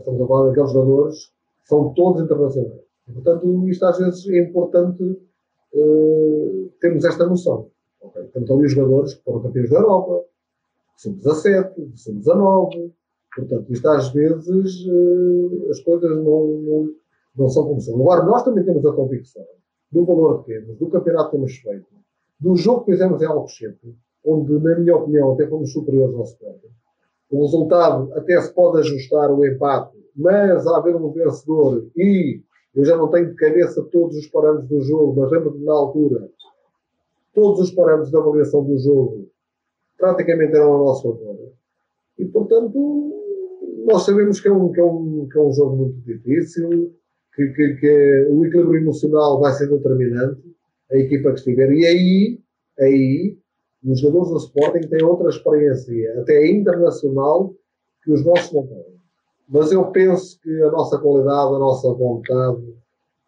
[0.00, 1.26] estamos a falar daqueles jogadores
[1.62, 2.82] que são todos internacionais.
[3.12, 7.68] Portanto, isto às vezes é importante uh, termos esta noção.
[8.00, 8.24] Okay?
[8.32, 10.24] Temos ali os jogadores que foram campeões da Europa,
[10.96, 12.92] sub-17, sub-19,
[13.34, 16.88] portanto, isto às vezes uh, as coisas não, não
[17.36, 17.94] não são como são.
[17.94, 19.44] Agora, nós também temos a convicção
[19.90, 21.86] do valor que temos, do campeonato que temos feito,
[22.40, 26.68] do jogo que fizemos em Alcochete, onde, na minha opinião, até fomos superiores ao Sporting.
[27.32, 32.42] O resultado até se pode ajustar o empate, mas há haver um vencedor e
[32.74, 36.28] eu já não tenho de cabeça todos os parâmetros do jogo, mas lembro-me na altura,
[37.34, 39.30] todos os parâmetros da avaliação do jogo
[39.96, 41.52] praticamente eram a nosso favor.
[42.18, 43.12] E, portanto,
[43.86, 46.92] nós sabemos que é um, que é um, que é um jogo muito difícil,
[47.34, 50.42] que, que, que, o equilíbrio emocional vai ser determinante,
[50.90, 51.72] a equipa que estiver.
[51.72, 52.40] E aí,
[52.78, 53.38] aí
[53.84, 57.54] os jogadores do Sporting têm outra experiência, até internacional,
[58.02, 58.92] que os nossos não têm.
[59.48, 62.62] Mas eu penso que a nossa qualidade, a nossa vontade,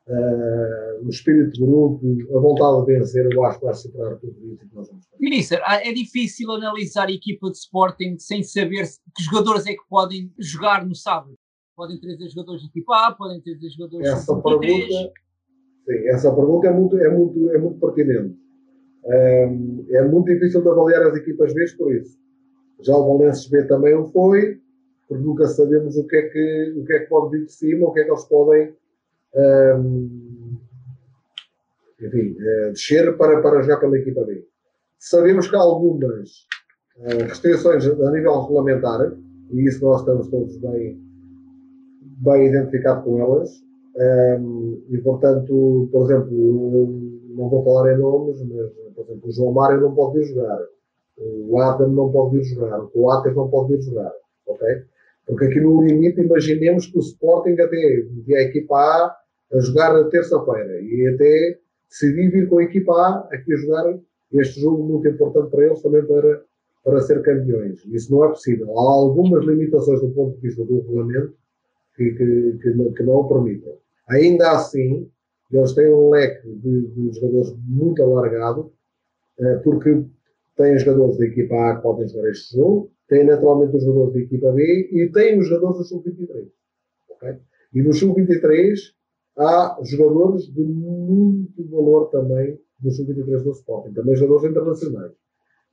[0.09, 2.01] uh, o espírito de grupo,
[2.37, 5.17] a vontade de vencer, eu acho que vai superar tudo isso que nós vamos ter.
[5.21, 9.89] Ministro, ah, é difícil analisar a equipa de Sporting sem saber que jogadores é que
[9.89, 11.37] podem jogar no sábado
[11.77, 15.13] podem trazer jogadores de equipa A, podem trazer jogadores essa de pergunta,
[15.85, 18.44] sim, essa pergunta é muito, é muito, é muito pertinente.
[19.07, 19.45] É,
[19.91, 22.19] é muito difícil de avaliar as equipas B por isso.
[22.81, 24.61] Já o Valenços B também o foi,
[25.09, 27.87] porque nunca sabemos o que é que, o que, é que pode vir de cima,
[27.87, 28.75] o que é que eles podem
[29.35, 30.57] um,
[32.01, 34.47] enfim, é, descer para, para jogar pela equipa B.
[34.99, 36.47] Sabemos que há algumas
[36.97, 39.13] uh, restrições a nível regulamentar,
[39.51, 40.99] e isso nós estamos todos bem,
[42.23, 43.51] bem identificado com elas.
[43.97, 47.04] Um, e, portanto, por exemplo,
[47.35, 50.61] não vou falar em nomes, mas, por exemplo, o João Mário não pode vir jogar.
[51.19, 52.81] O Adam não pode vir jogar.
[52.81, 54.13] O Coates não pode vir jogar.
[54.47, 54.67] Ok?
[55.27, 59.17] Porque aqui no limite, imaginemos que o Sporting até a equipa A
[59.53, 63.99] a jogar na terça-feira e até decidir vir com a equipa A aqui a jogar
[64.33, 66.43] este jogo muito importante para eles também para,
[66.85, 67.85] para ser campeões.
[67.87, 68.69] Isso não é possível.
[68.77, 71.35] Há algumas limitações do ponto de vista do regulamento
[71.97, 73.75] que, que, que, que não o permitem.
[74.11, 75.09] Ainda assim,
[75.51, 78.73] eles têm um leque de, de jogadores muito alargado,
[79.39, 80.05] eh, porque
[80.57, 84.21] têm jogadores da equipa A que podem jogar este jogo, têm naturalmente os jogadores da
[84.21, 86.49] equipa B e têm os jogadores do Sub-23.
[87.11, 87.37] Okay?
[87.75, 88.75] E no Sub-23
[89.39, 95.13] há jogadores de muito valor também no Sub-23 do Sporting, também jogadores internacionais.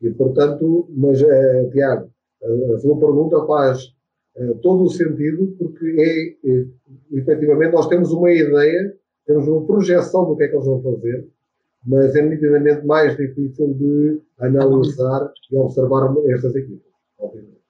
[0.02, 2.12] E, portanto, mas, uh, Tiago,
[2.44, 3.94] a, a sua pergunta faz
[4.36, 6.66] eh, todo o sentido, porque é, é,
[7.12, 11.28] efetivamente nós temos uma ideia, temos uma projeção do que é que eles vão fazer,
[11.86, 17.62] mas é nitidamente mais difícil de analisar e observar estas equipas, obviamente.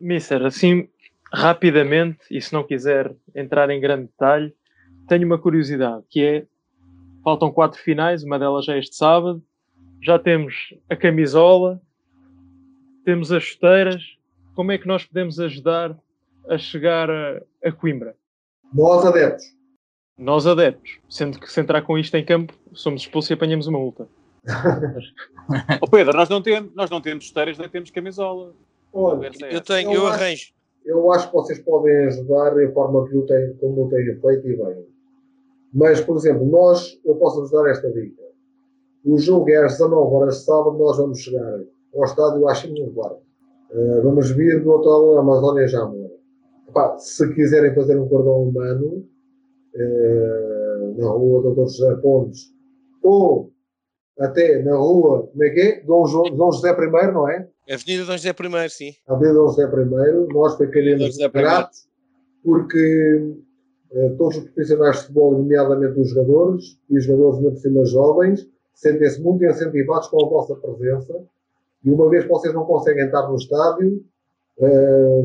[0.00, 0.88] Mister, assim,
[1.32, 4.54] rapidamente, e se não quiser entrar em grande detalhe,
[5.08, 6.46] tenho uma curiosidade, que é,
[7.24, 9.42] faltam quatro finais, uma delas já é este sábado,
[10.00, 11.80] já temos a camisola,
[13.04, 14.02] temos as chuteiras,
[14.54, 15.98] como é que nós podemos ajudar
[16.48, 18.14] a chegar a, a Coimbra?
[18.72, 19.57] Nós adeptos.
[20.18, 20.98] Nós adeptos.
[21.08, 24.08] Sendo que se entrar com isto em campo, somos expulsos e apanhamos uma multa.
[25.80, 28.52] oh Pedro, nós não temos, nós não temos esteiras nem temos camisola.
[28.92, 30.52] Olha, eu tenho, eu, eu arranjo.
[30.84, 34.48] Eu acho que vocês podem ajudar de forma que eu tenho, como eu tenho feito
[34.48, 34.86] e bem.
[35.72, 38.22] Mas, por exemplo, nós, eu posso vos dar esta dica.
[39.04, 41.60] O jogo é às 19 horas de sábado, nós vamos chegar
[41.94, 43.20] ao estádio às 5 da tarde.
[43.70, 46.10] Uh, vamos vir do hotel Amazónia Jamor.
[46.98, 49.06] Se quiserem fazer um cordão humano,
[49.74, 51.68] uh, na rua Dr.
[51.68, 52.52] José Pontes,
[53.02, 53.52] ou
[54.18, 55.80] até na rua, como é que é?
[55.84, 56.04] Dom,
[56.36, 57.48] Dom José I, não é?
[57.70, 58.92] Avenida Dom José I, sim.
[59.06, 61.88] Avenida Dom José I, nós ficaremos gratos,
[62.42, 63.36] porque
[63.92, 68.48] eh, todos os profissionais de futebol, nomeadamente os jogadores, e os jogadores por cima jovens,
[68.74, 71.14] sentem-se muito incentivados com a vossa presença,
[71.84, 74.04] e uma vez que vocês não conseguem estar no estádio,
[74.60, 75.22] eh,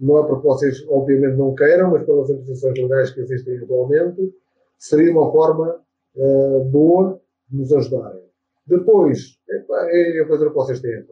[0.00, 4.34] não é porque vocês obviamente não queiram, mas pelas imposições legais que existem atualmente,
[4.78, 5.80] seria uma forma
[6.16, 8.22] eh, boa nos ajudarem.
[8.66, 11.04] Depois, é, é fazer o que vocês têm.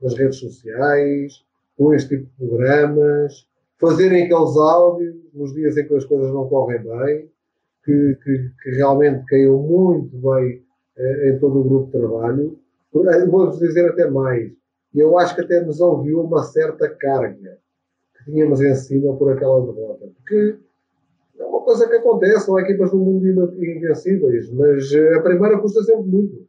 [0.00, 1.44] Nas redes sociais,
[1.76, 3.46] com este tipo de programas,
[3.78, 7.30] fazerem aqueles áudios nos dias em que as coisas não correm bem,
[7.84, 10.62] que, que, que realmente caiu muito bem
[10.96, 12.58] eh, em todo o grupo de trabalho.
[12.94, 14.52] Eh, vou-vos dizer até mais.
[14.94, 17.67] Eu acho que até nos ouviu uma certa carga que
[18.30, 20.06] tínhamos em cima por aquela derrota.
[20.16, 20.58] Porque
[21.38, 25.58] é uma coisa que acontece, não há equipas no mundo invencíveis, mas eh, a primeira
[25.58, 26.46] custa sempre muito.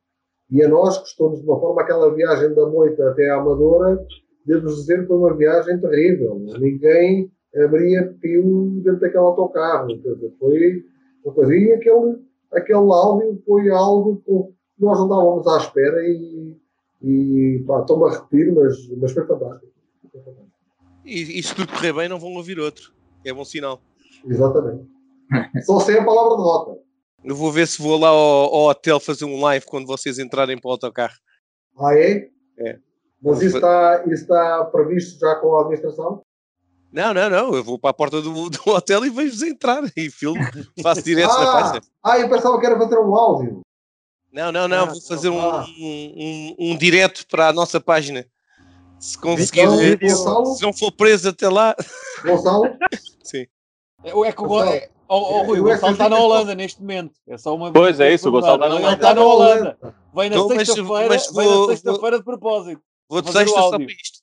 [0.52, 4.04] E a nós custou-nos de uma forma aquela viagem da moita até à Amadora,
[4.46, 6.40] devo dizer que foi uma viagem terrível.
[6.60, 9.90] Ninguém abria pio dentro daquele autocarro.
[10.40, 10.84] Foi
[11.24, 11.56] uma coisa.
[11.56, 12.20] E aquele,
[12.52, 14.32] aquele áudio foi algo que
[14.80, 16.58] nós não estávamos à espera e,
[17.04, 19.72] e pá, estou-me a repetir, mas, mas foi fantástico.
[21.06, 22.94] E, e se tudo correr bem, não vão ouvir outro.
[23.26, 23.82] É bom sinal.
[24.26, 24.88] Exatamente.
[25.66, 26.80] Só sem a palavra derrota.
[27.24, 30.58] Eu vou ver se vou lá ao, ao, hotel fazer um live quando vocês entrarem
[30.58, 31.16] para o autocarro.
[31.78, 32.30] Ah, é?
[32.58, 32.80] É.
[33.22, 36.22] Mas isso está, isso está previsto já com a administração?
[36.92, 37.54] Não, não, não.
[37.54, 40.40] Eu vou para a porta do, do hotel e vejo-vos entrar e filme,
[40.82, 41.82] faço direto ah, na página.
[42.04, 43.62] Ah, eu pensava que era fazer um áudio.
[44.32, 44.84] Não, não, não.
[44.84, 45.66] Ah, vou fazer um, ah.
[45.80, 48.26] um, um, um direto para a nossa página.
[49.00, 51.76] Se conseguir, então, se não for preso até lá.
[52.24, 52.66] Gonçalo?
[53.24, 53.48] Sim.
[54.04, 57.14] É, é que o, é, oh, oh, Rui, o Gonçalo está na Holanda neste momento.
[57.28, 58.94] É só uma pois é, isso, o Gonçalo está na Holanda.
[58.96, 59.78] Está na Holanda.
[60.14, 62.82] Vem na então, sexta-feira sexta de propósito.
[63.08, 64.20] Vou de sexta só para isto.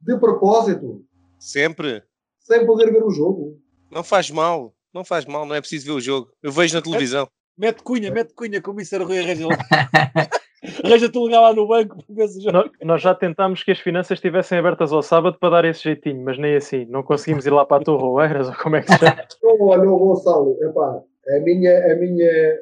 [0.00, 1.04] De propósito?
[1.38, 2.02] Sempre.
[2.40, 3.60] Sem poder ver o jogo.
[3.90, 4.74] Não faz mal.
[4.92, 6.30] Não faz mal, não é preciso ver o jogo.
[6.42, 7.28] Eu vejo na televisão.
[7.56, 9.56] Mete cunha, mete cunha, como isso era Rui Arranja lá.
[10.84, 13.80] Arranja-te um lugar lá no banco para ver se nós, nós já tentámos que as
[13.80, 16.84] finanças estivessem abertas ao sábado para dar esse jeitinho, mas nem assim.
[16.84, 19.16] Não conseguimos ir lá para a Torre Oeiras ou como é que se chama?
[19.60, 22.60] Olha, Gonçalo, epá, a minha, a minha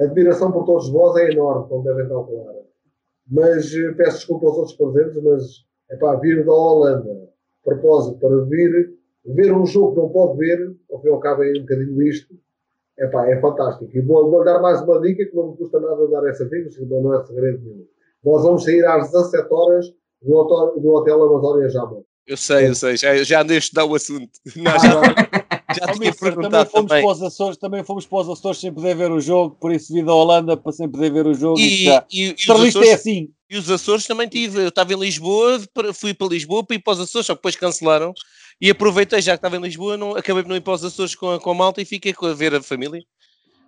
[0.00, 2.54] admiração por todos vós é enorme, como devem calcular.
[3.30, 7.28] Mas eh, peço desculpa aos outros presentes, mas epá, vir da Holanda,
[7.62, 8.92] propósito, para vir
[9.24, 12.02] ver um jogo que não pode ver, ao fim e ao cabo é um bocadinho
[12.02, 12.34] isto,
[12.98, 13.90] Epá, é fantástico.
[13.92, 16.70] E vou, vou dar mais uma dica que não me custa nada dar essa dica,
[16.86, 17.86] não é segredo nenhum.
[18.24, 19.86] Nós vamos sair às 17 horas
[20.22, 22.02] do hotel, do hotel Amazônia Jama.
[22.26, 24.30] Eu sei, eu sei, já, já andei a estudar o assunto.
[24.56, 25.43] Não, já,
[25.74, 26.70] já tinha perguntado também.
[26.70, 27.02] Fomos também.
[27.04, 29.92] Para os Açores, também fomos para os Açores sem poder ver o jogo, por isso
[29.92, 31.58] vi da Holanda para sem poder ver o jogo.
[31.58, 33.30] E, e, e, e os Açores, é assim.
[33.50, 34.62] E os Açores também tive.
[34.62, 35.60] Eu estava em Lisboa,
[35.94, 38.12] fui para Lisboa para ir para os Açores, só que depois cancelaram.
[38.60, 41.14] E aproveitei, já que estava em Lisboa, não, acabei por não ir para os Açores
[41.14, 43.02] com a, com a malta e fiquei a ver a família.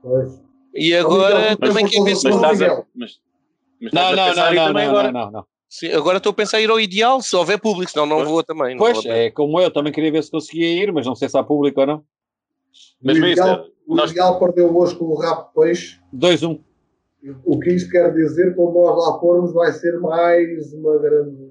[0.03, 0.41] Pois.
[0.75, 2.59] E agora mas, também quer ver se mas, mas,
[2.95, 3.21] mas,
[3.81, 6.71] mas não, não, não, não, não, não, não, Sim, agora estou a pensar em ir
[6.71, 8.29] ao ideal, se houver público, senão não pois.
[8.29, 8.77] vou também.
[8.77, 11.43] Pois, é como eu, também queria ver se conseguia ir, mas não sei se há
[11.43, 12.05] público ou não.
[13.03, 14.11] Mas o ideal, o nós...
[14.11, 16.01] ideal perdeu hoje com o rabo de peixe.
[16.15, 16.61] 2-1.
[17.45, 21.51] O que isto quer dizer, quando nós lá formos, vai ser mais uma grande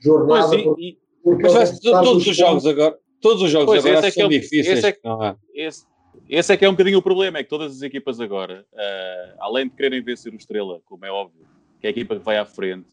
[0.00, 0.48] jornada.
[0.48, 4.06] Pois, porque, e, porque mas vai, todos os jogos agora, todos os jogos pois, agora
[4.08, 4.78] é são é difíceis.
[4.78, 5.36] Esse é, não é?
[5.54, 5.86] Esse,
[6.28, 9.36] esse é que é um bocadinho o problema, é que todas as equipas agora, uh,
[9.38, 11.46] além de querem vencer o Estrela, como é óbvio,
[11.80, 12.88] que é a equipa que vai à frente,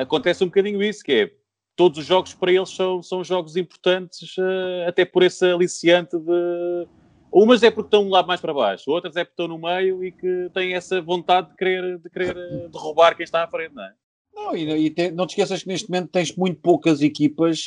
[0.00, 1.30] acontece um bocadinho isso, que é
[1.76, 6.86] todos os jogos para eles são, são jogos importantes, uh, até por esse aliciante de.
[7.32, 10.12] Umas é porque estão lá mais para baixo, outras é porque estão no meio e
[10.12, 12.34] que têm essa vontade de querer, de querer
[12.70, 13.92] derrubar quem está à frente, não é?
[14.34, 17.64] Não, e, e te, não te esqueças que neste momento tens muito poucas equipas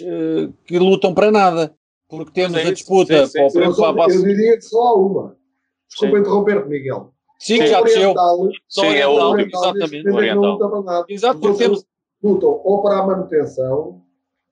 [0.65, 1.75] que lutam para nada.
[2.07, 5.37] Porque temos é a disputa sim, sim, para o Eu diria que só há uma.
[5.89, 7.11] Desculpa interromper-te, Miguel.
[7.39, 8.13] Sim, sim já desceu.
[8.69, 10.09] Sim, é o último, exatamente.
[10.09, 11.05] Oriental.
[11.09, 11.85] Exato, porque temos...
[12.23, 14.01] Lutam ou para a manutenção,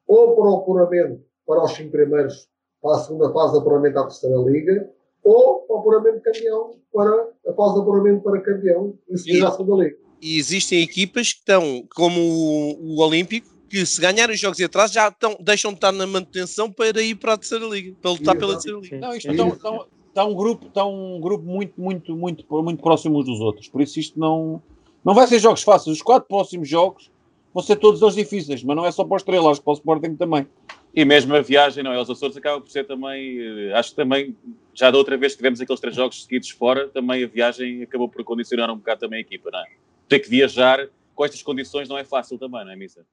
[0.08, 2.48] ou para o apuramento para os cinco primeiros,
[2.82, 4.90] para a segunda fase de apuramento à terceira liga,
[5.24, 9.52] ou para o apuramento campeão, para a fase de apuramento para campeão e seguir à
[9.52, 9.98] segunda liga.
[10.22, 14.64] E existem equipas que estão, como o, o Olímpico, que se ganharem os jogos e
[14.64, 18.12] atrás já estão, deixam de estar na manutenção para ir para a terceira liga, para
[18.12, 19.00] lutar pela terceira liga.
[19.00, 23.20] Não, isto está, está, está, um grupo, está um grupo muito, muito, muito, muito próximo
[23.20, 23.68] uns dos outros.
[23.68, 24.62] Por isso isto não,
[25.04, 25.98] não vai ser jogos fáceis.
[25.98, 27.12] Os quatro próximos jogos
[27.54, 29.72] vão ser todos os difíceis, mas não é só para o Estrela, acho que para
[29.72, 30.48] o Sporting também.
[30.96, 32.02] E mesmo a viagem, não é?
[32.02, 34.36] Os Açores acaba por ser também, eh, acho que também,
[34.74, 38.10] já da outra vez que tivemos aqueles três jogos seguidos fora, também a viagem acabou
[38.10, 39.66] por condicionar um bocado também a equipa, não é?
[40.08, 43.06] Ter que viajar com estas condições não é fácil também, não é, Missa?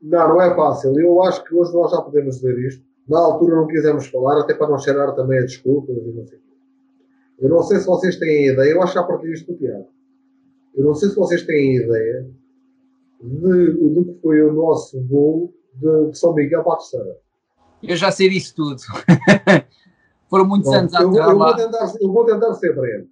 [0.00, 0.98] Não, não é fácil.
[0.98, 2.84] Eu acho que hoje nós já podemos dizer isto.
[3.08, 6.38] Na altura não quisemos falar, até para não cheirar também a desculpas e não sei
[7.38, 9.56] Eu não sei se vocês têm ideia, eu acho que já partilhei isto com o
[9.56, 9.88] Tiago.
[10.74, 12.28] Eu não sei se vocês têm ideia
[13.22, 17.16] de, do que foi o nosso voo de, de São Miguel para a terceira.
[17.82, 18.76] Eu já sei disso tudo.
[20.28, 23.08] Foram muitos Bom, anos eu, eu, eu, vou tentar, eu vou tentar ser breve.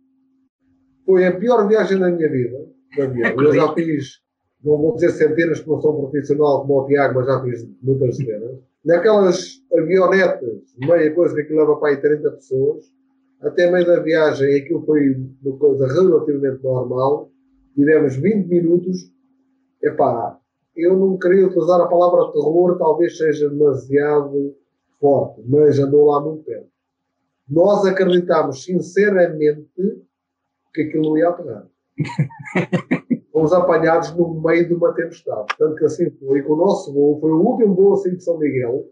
[1.07, 2.67] Foi a pior viagem da minha vida.
[2.97, 3.33] Da minha.
[3.33, 4.21] Eu já fiz,
[4.65, 8.17] não vou dizer centenas, porque não sou profissional como o Tiago, mas já fiz muitas
[8.17, 8.59] centenas.
[8.85, 12.93] Naquelas avionetas, meia coisa que aquilo leva para aí 30 pessoas,
[13.41, 17.31] até meio da viagem aquilo foi uma coisa relativamente normal.
[17.75, 19.13] Tivemos 20 minutos.
[19.85, 20.41] Epá,
[20.75, 24.57] eu não queria utilizar a palavra terror, talvez seja demasiado
[24.99, 26.69] forte, mas andou lá muito perto.
[27.47, 29.69] Nós acreditamos sinceramente
[30.73, 31.69] que aquilo ia aterrar.
[33.31, 35.47] Fomos apanhados no meio de uma tempestade.
[35.59, 38.39] Tanto que assim foi, que o nosso voo foi o último voo assim de São
[38.39, 38.87] Miguel.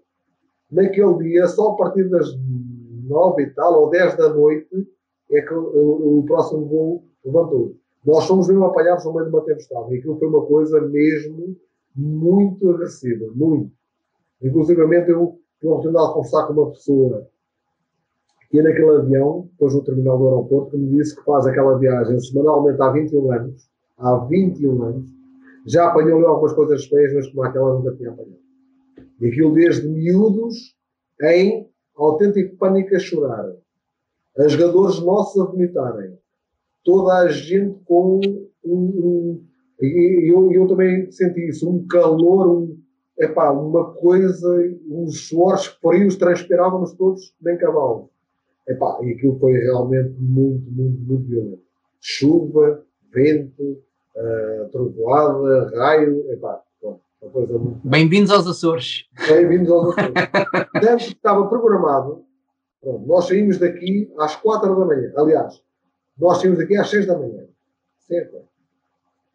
[0.70, 2.26] Naquele dia, só a partir das
[3.08, 4.68] nove e tal, ou dez da noite,
[5.30, 7.76] é que o, o próximo voo levantou.
[8.04, 9.94] Nós fomos mesmo apanhados no meio de uma tempestade.
[9.94, 11.56] E aquilo foi uma coisa mesmo
[11.94, 13.70] muito agressiva, muito.
[14.42, 17.28] Inclusive, eu tive a oportunidade de conversar com uma pessoa
[18.50, 21.78] que ia naquele avião, depois no terminal do aeroporto, que me disse que faz aquela
[21.78, 25.10] viagem semanalmente há 21 anos, há 21 anos,
[25.66, 28.42] já apanhou ali algumas coisas feias, mas como aquela nunca tinha apanhado.
[29.20, 30.76] E aquilo desde miúdos
[31.22, 33.52] em autêntico pânico a chorar.
[34.36, 36.18] As jogadores nossos a vomitarem.
[36.84, 38.20] Toda a gente com
[38.64, 39.44] um, um
[39.82, 42.78] e eu, eu também senti isso, um calor, um,
[43.18, 44.48] epá, uma coisa,
[44.88, 48.08] uns suores frios transpirávamos todos bem cavalo.
[48.68, 51.62] Epá, e aquilo foi realmente muito, muito, muito violento.
[52.00, 53.82] Chuva, vento,
[54.16, 57.80] uh, trovoada, raio, epá, uma coisa muito...
[57.88, 59.06] Bem-vindos aos Açores.
[59.28, 60.14] Bem-vindos aos Açores.
[60.80, 62.24] Tanto que estava programado,
[62.80, 65.12] pronto, nós saímos daqui às quatro da manhã.
[65.16, 65.60] Aliás,
[66.22, 67.44] nós saímos daqui às seis da manhã.
[68.00, 68.42] Sempre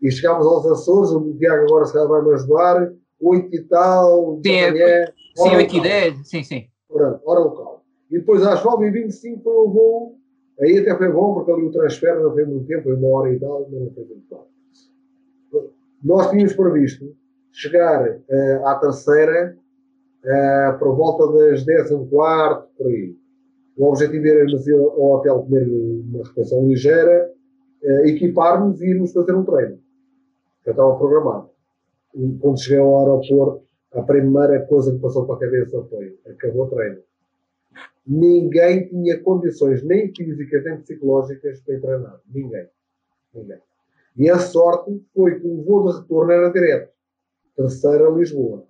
[0.02, 4.62] e chegámos aos Açores, o Tiago agora se calhar vai-me ajudar, 8 e tal, sim,
[4.62, 6.68] da manhã, sim, 8 e 10, sim, sim.
[6.88, 7.84] Pronto, hora local.
[8.12, 10.16] E depois às 9h25 foi o voo,
[10.62, 13.34] aí até foi bom, porque ali o transfer não foi muito tempo, foi uma hora
[13.34, 14.48] e tal, mas não foi muito bom.
[16.04, 17.16] Nós tínhamos previsto
[17.52, 19.58] chegar uh, à terceira
[20.24, 23.16] uh, por volta das 10 e um quarto, por aí.
[23.78, 27.32] O objetivo era irmos ao hotel comer uma refeição ligeira,
[27.84, 29.80] uh, equipar-nos e irmos fazer um treino
[30.68, 31.50] eu estava programado.
[32.14, 36.66] E quando cheguei ao aeroporto, a primeira coisa que passou para a cabeça foi: acabou
[36.66, 37.02] o treino.
[38.06, 42.22] Ninguém tinha condições, nem físicas, nem psicológicas, para treinar.
[42.34, 42.68] Ninguém.
[43.34, 43.60] Ninguém.
[44.18, 46.92] E a sorte foi que o voo de retorno era direto.
[47.56, 48.66] Terceira, Lisboa.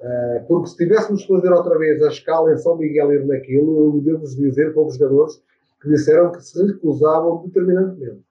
[0.00, 3.96] Uh, porque se tivéssemos de fazer outra vez a escala em São Miguel e naquilo,
[3.96, 5.42] eu devo dizer para os jogadores
[5.82, 8.22] que disseram que se recusavam determinantemente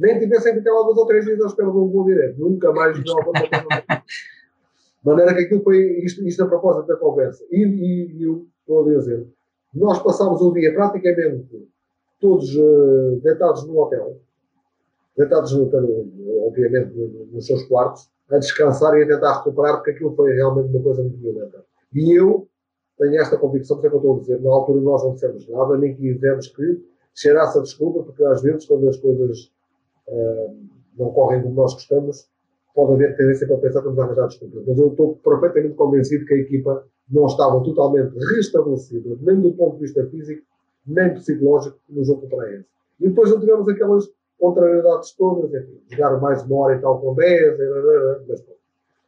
[0.00, 2.40] nem tivessem que ficar lá duas ou três vezes à espera de um gol direto.
[2.40, 3.20] Nunca mais coisa.
[5.02, 7.44] De maneira que aquilo foi isto, isto a propósito da conversa.
[7.50, 9.26] E, e eu estou a dizer,
[9.74, 11.68] nós passámos o dia praticamente
[12.18, 14.18] todos uh, deitados no hotel,
[15.16, 15.70] deitados, no,
[16.46, 16.92] obviamente,
[17.32, 21.02] nos seus quartos, a descansar e a tentar recuperar, porque aquilo foi realmente uma coisa
[21.02, 21.64] muito violenta.
[21.92, 22.48] E eu
[22.98, 25.48] tenho esta convicção, por é que eu estou a dizer, na altura nós não dissemos
[25.48, 29.52] nada, nem quisemos que cheirasse a desculpa, porque às vezes, quando as coisas
[30.96, 32.28] não correm como nós gostamos,
[32.74, 34.64] pode haver tendência para pensar que vamos arranjar desculpas.
[34.66, 39.74] Mas eu estou perfeitamente convencido que a equipa não estava totalmente restabelecida, nem do ponto
[39.74, 40.42] de vista físico,
[40.86, 42.66] nem psicológico, no jogo contra esse.
[43.00, 44.08] E depois não tivemos aquelas
[44.40, 47.58] contrariedades todas, enfim, jogar mais uma hora e tal com 10,
[48.26, 48.60] mas pronto.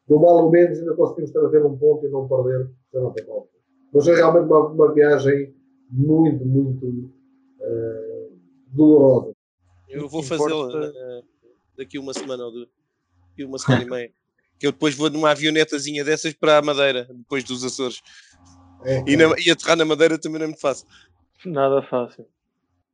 [0.08, 3.48] Do mal ou menos ainda conseguimos trazer um ponto e não perder, não tem mal.
[3.92, 5.54] Mas é realmente uma, uma viagem
[5.90, 9.32] muito, muito uh, dolorosa.
[9.88, 11.24] Eu vou fazê-lo uh,
[11.76, 14.12] daqui uma semana ou daqui uma semana e meia.
[14.58, 18.00] que eu depois vou numa avionetazinha dessas para a Madeira, depois dos Açores.
[18.84, 20.86] É, E, na, e aterrar na Madeira também não é muito fácil.
[21.44, 22.26] Nada fácil.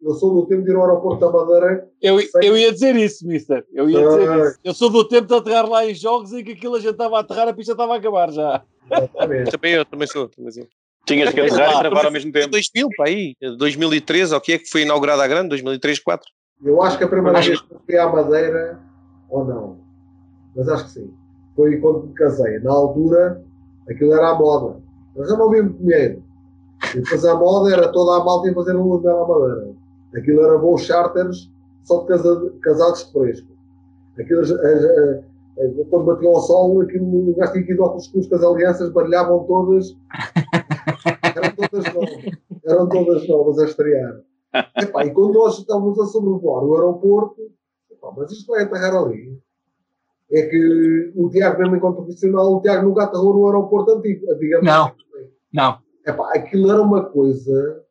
[0.00, 1.88] Eu sou do tempo de ir ao aeroporto da Madeira.
[2.00, 3.64] Eu, eu ia dizer isso, mister.
[3.72, 4.38] Eu ia dizer Ah.
[4.48, 4.58] isso.
[4.62, 7.16] Eu sou do tempo de aterrar lá em jogos em que aquilo a gente estava
[7.16, 8.62] a aterrar, a pista estava a acabar já.
[8.90, 9.50] Exatamente.
[9.50, 10.28] Também eu, também sou.
[10.28, 10.66] Também sou.
[11.04, 12.50] Tinhas que aterrar e travar ao mesmo tempo.
[12.50, 13.34] 2000, para aí.
[13.58, 15.48] 2013, ou que é que foi inaugurada a grande?
[15.48, 16.24] 2003, 4.
[16.64, 18.78] Eu acho que a primeira Acho- vez que fui à Madeira,
[19.30, 19.78] ou não,
[20.56, 21.14] mas acho que sim,
[21.56, 22.58] foi quando me casei.
[22.60, 23.42] Na altura,
[23.88, 24.80] aquilo era a moda.
[25.16, 26.22] Mas já não havia muito dinheiro.
[26.94, 29.74] E depois a moda era toda a malta a fazer um luz à Madeira.
[30.16, 31.50] Aquilo era voos charters
[31.84, 33.48] só de casa- casados de fresco.
[34.18, 35.24] Aquilo, as- as- as-
[35.60, 38.34] as- quando batia ao sol, aquilo, o gajo tinha que ir de óculos escuros, que
[38.34, 39.96] as alianças brilhavam todas.
[41.36, 42.24] Eram todas novas.
[42.64, 44.20] Eram todas novas a estrear.
[44.76, 47.42] Epá, e quando nós estávamos a sobrevoar o aeroporto,
[47.90, 49.38] epá, mas isto vai aterrar ali.
[50.30, 54.26] É que o Tiago, mesmo enquanto profissional, o Tiago nunca aterrou no aeroporto antigo.
[54.38, 54.86] Digamos Não.
[54.86, 55.30] assim.
[55.52, 55.78] Não.
[56.06, 57.82] Epá, aquilo era uma coisa.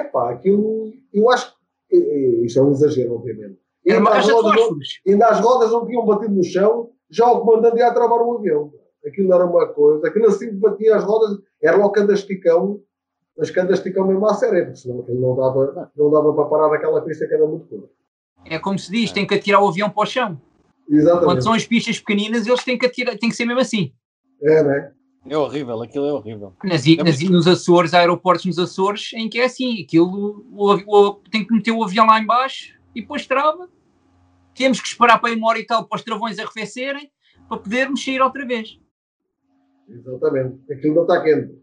[0.00, 0.92] Epá, aquilo.
[1.12, 1.54] Eu acho
[1.88, 1.96] que.
[1.96, 1.98] e-
[2.42, 3.58] e- Isto é um exagero, obviamente.
[3.86, 4.78] Era uma Ainda as rodas não-
[5.12, 8.72] ainda as rodas não tinham batido no chão, já o comandante ia travar o avião.
[9.06, 10.06] Aquilo era uma coisa.
[10.08, 12.80] Aquilo assim que batia as rodas, era logo candasticão,
[13.36, 17.00] mas candasticão mesmo à sério, porque senão aquilo não dava, não dava para parar aquela
[17.02, 17.88] pista que era muito curta.
[18.44, 20.40] É como se diz, tem que atirar o avião para o chão.
[20.86, 21.44] Quando Exatamente.
[21.44, 23.92] são as pistas pequeninas, eles têm que atirar, tem que ser mesmo assim.
[24.42, 24.92] É, né?
[25.30, 26.54] É horrível, aquilo é horrível.
[26.64, 30.74] Nas, i- nas, nos Açores, há aeroportos nos Açores, em que é assim, aquilo o,
[30.74, 33.68] o- tem que meter o avião lá em baixo e depois trava.
[34.54, 37.10] Temos que esperar para ir uma hora e tal para os travões arrefecerem
[37.48, 38.78] para podermos sair outra vez.
[39.88, 40.56] Exatamente.
[40.72, 41.54] Aquilo não está quente.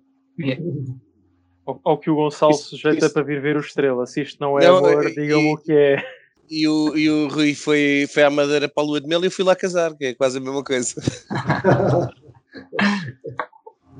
[1.65, 4.05] Ao, ao que o Gonçalo Isso- sujeita isso- para vir ver o Estrela.
[4.05, 6.03] Se isto não é Não, amor, digam-me o que é.
[6.49, 9.25] E o, e o Rui foi, foi à Madeira para a Lua de Mel e
[9.25, 10.93] eu fui lá casar, que é quase a mesma coisa.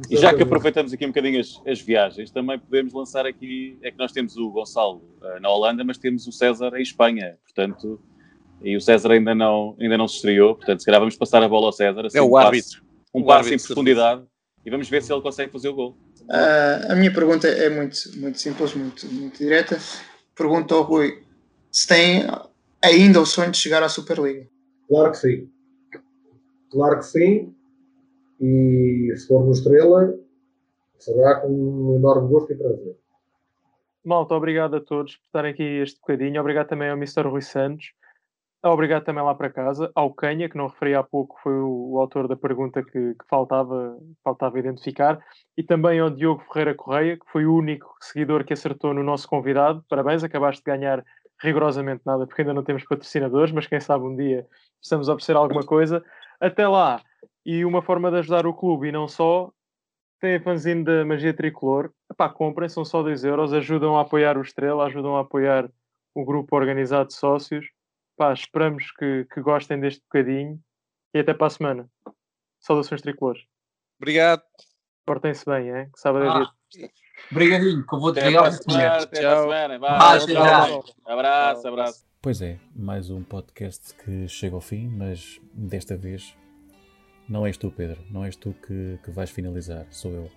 [0.09, 3.77] E já que aproveitamos aqui um bocadinho as, as viagens, também podemos lançar aqui.
[3.81, 7.37] É que nós temos o Gonçalo eh, na Holanda, mas temos o César em Espanha.
[7.43, 7.99] Portanto,
[8.61, 10.55] e o César ainda não, ainda não se estreou.
[10.55, 12.05] Portanto, se calhar vamos passar a bola ao César.
[12.05, 12.83] assim, É o um árbitro.
[13.13, 14.23] Um O passo árbitro em de profundidade
[14.65, 15.97] e vamos ver se ele consegue fazer o gol.
[16.29, 19.77] Ah, a minha pergunta é muito, muito simples, muito, muito direta.
[20.35, 21.23] Pergunto ao Rui
[21.71, 22.25] se tem
[22.81, 24.47] ainda o sonho de chegar à Superliga.
[24.87, 25.49] Claro que sim.
[26.71, 27.54] Claro que sim.
[28.39, 30.13] E se for no Estrela,
[30.97, 32.97] será com um enorme gosto e prazer.
[34.03, 36.39] Malta, obrigado a todos por estarem aqui este bocadinho.
[36.39, 37.23] Obrigado também ao Mr.
[37.23, 37.93] Rui Santos.
[38.63, 39.91] Obrigado também lá para casa.
[39.93, 43.27] Ao Canha, que não referi há pouco, foi o, o autor da pergunta que, que
[43.29, 45.19] faltava, faltava identificar.
[45.55, 49.27] E também ao Diogo Ferreira Correia, que foi o único seguidor que acertou no nosso
[49.27, 49.83] convidado.
[49.87, 51.03] Parabéns, acabaste de ganhar
[51.41, 54.47] rigorosamente nada, porque ainda não temos patrocinadores, mas quem sabe um dia
[54.79, 56.03] precisamos oferecer alguma coisa.
[56.39, 57.01] Até lá.
[57.45, 59.51] E uma forma de ajudar o clube, e não só,
[60.19, 61.91] tem a fanzine da Magia Tricolor.
[62.11, 65.69] Epá, comprem, são só 2 euros, ajudam a apoiar o Estrela, ajudam a apoiar
[66.15, 67.65] o grupo organizado de sócios.
[68.17, 70.59] Pá, esperamos que, que gostem deste bocadinho
[71.13, 71.89] e até para a semana.
[72.59, 73.43] Saudações tricolores.
[73.99, 74.41] Obrigado.
[75.05, 75.89] Portem-se bem, hein?
[75.93, 76.89] Que sábado é Ah, dia.
[77.31, 78.47] Obrigadinho, que eu vou a semana.
[78.47, 79.43] Até para a Tchau.
[79.43, 79.79] semana.
[79.79, 80.83] Vá, Ah, tchau.
[81.05, 82.05] Abraço, abraço.
[82.21, 86.35] Pois é, mais um podcast que chega ao fim, mas desta vez
[87.27, 90.31] não és tu, Pedro, não és tu que, que vais finalizar, sou eu.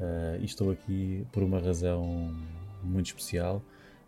[0.00, 2.34] Ah, e estou aqui por uma razão
[2.82, 3.62] muito especial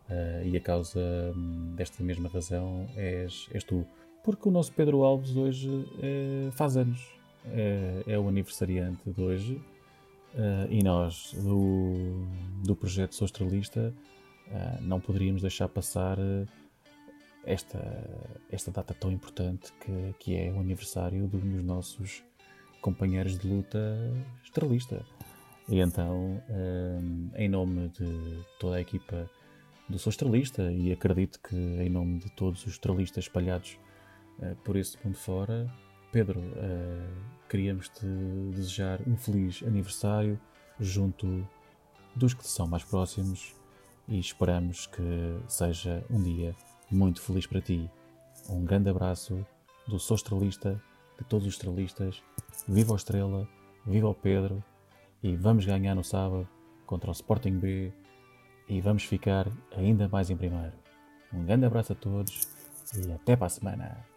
[0.09, 1.01] ah, e a causa
[1.35, 3.87] hum, desta mesma razão és, és tu.
[4.23, 5.69] Porque o nosso Pedro Alves hoje
[6.03, 7.01] eh, faz anos,
[7.47, 9.61] é, é o aniversariante de hoje
[10.37, 12.27] ah, e nós do,
[12.63, 13.17] do projeto
[14.53, 16.47] ah, não poderíamos deixar passar eh,
[17.45, 17.81] esta,
[18.51, 22.25] esta data tão importante que, que é o aniversário de um dos nossos
[22.81, 23.79] companheiros de luta
[24.43, 25.05] estrelista.
[25.69, 29.31] E então, hum, em nome de toda a equipa
[29.89, 33.79] do Sou Estrelista, e acredito que em nome de todos os estrelistas espalhados
[34.41, 35.71] eh, por esse mundo fora,
[36.13, 37.09] Pedro, eh,
[37.49, 38.07] queríamos-te
[38.55, 40.41] desejar um feliz aniversário
[40.79, 41.47] junto
[42.15, 43.55] dos que te são mais próximos
[44.09, 45.03] e esperamos que
[45.49, 46.55] seja um dia
[46.91, 47.89] muito feliz para ti.
[48.49, 49.47] Um grande abraço
[49.87, 50.83] do Sou Estrelista,
[51.19, 52.23] de todos os estrelistas.
[52.67, 53.49] Viva o Estrela,
[53.87, 54.63] viva o Pedro
[55.23, 56.49] e vamos ganhar no sábado
[56.87, 57.93] contra o Sporting B
[58.69, 60.73] e vamos ficar ainda mais em primeiro.
[61.33, 62.49] Um grande abraço a todos
[62.97, 64.10] e até para a semana.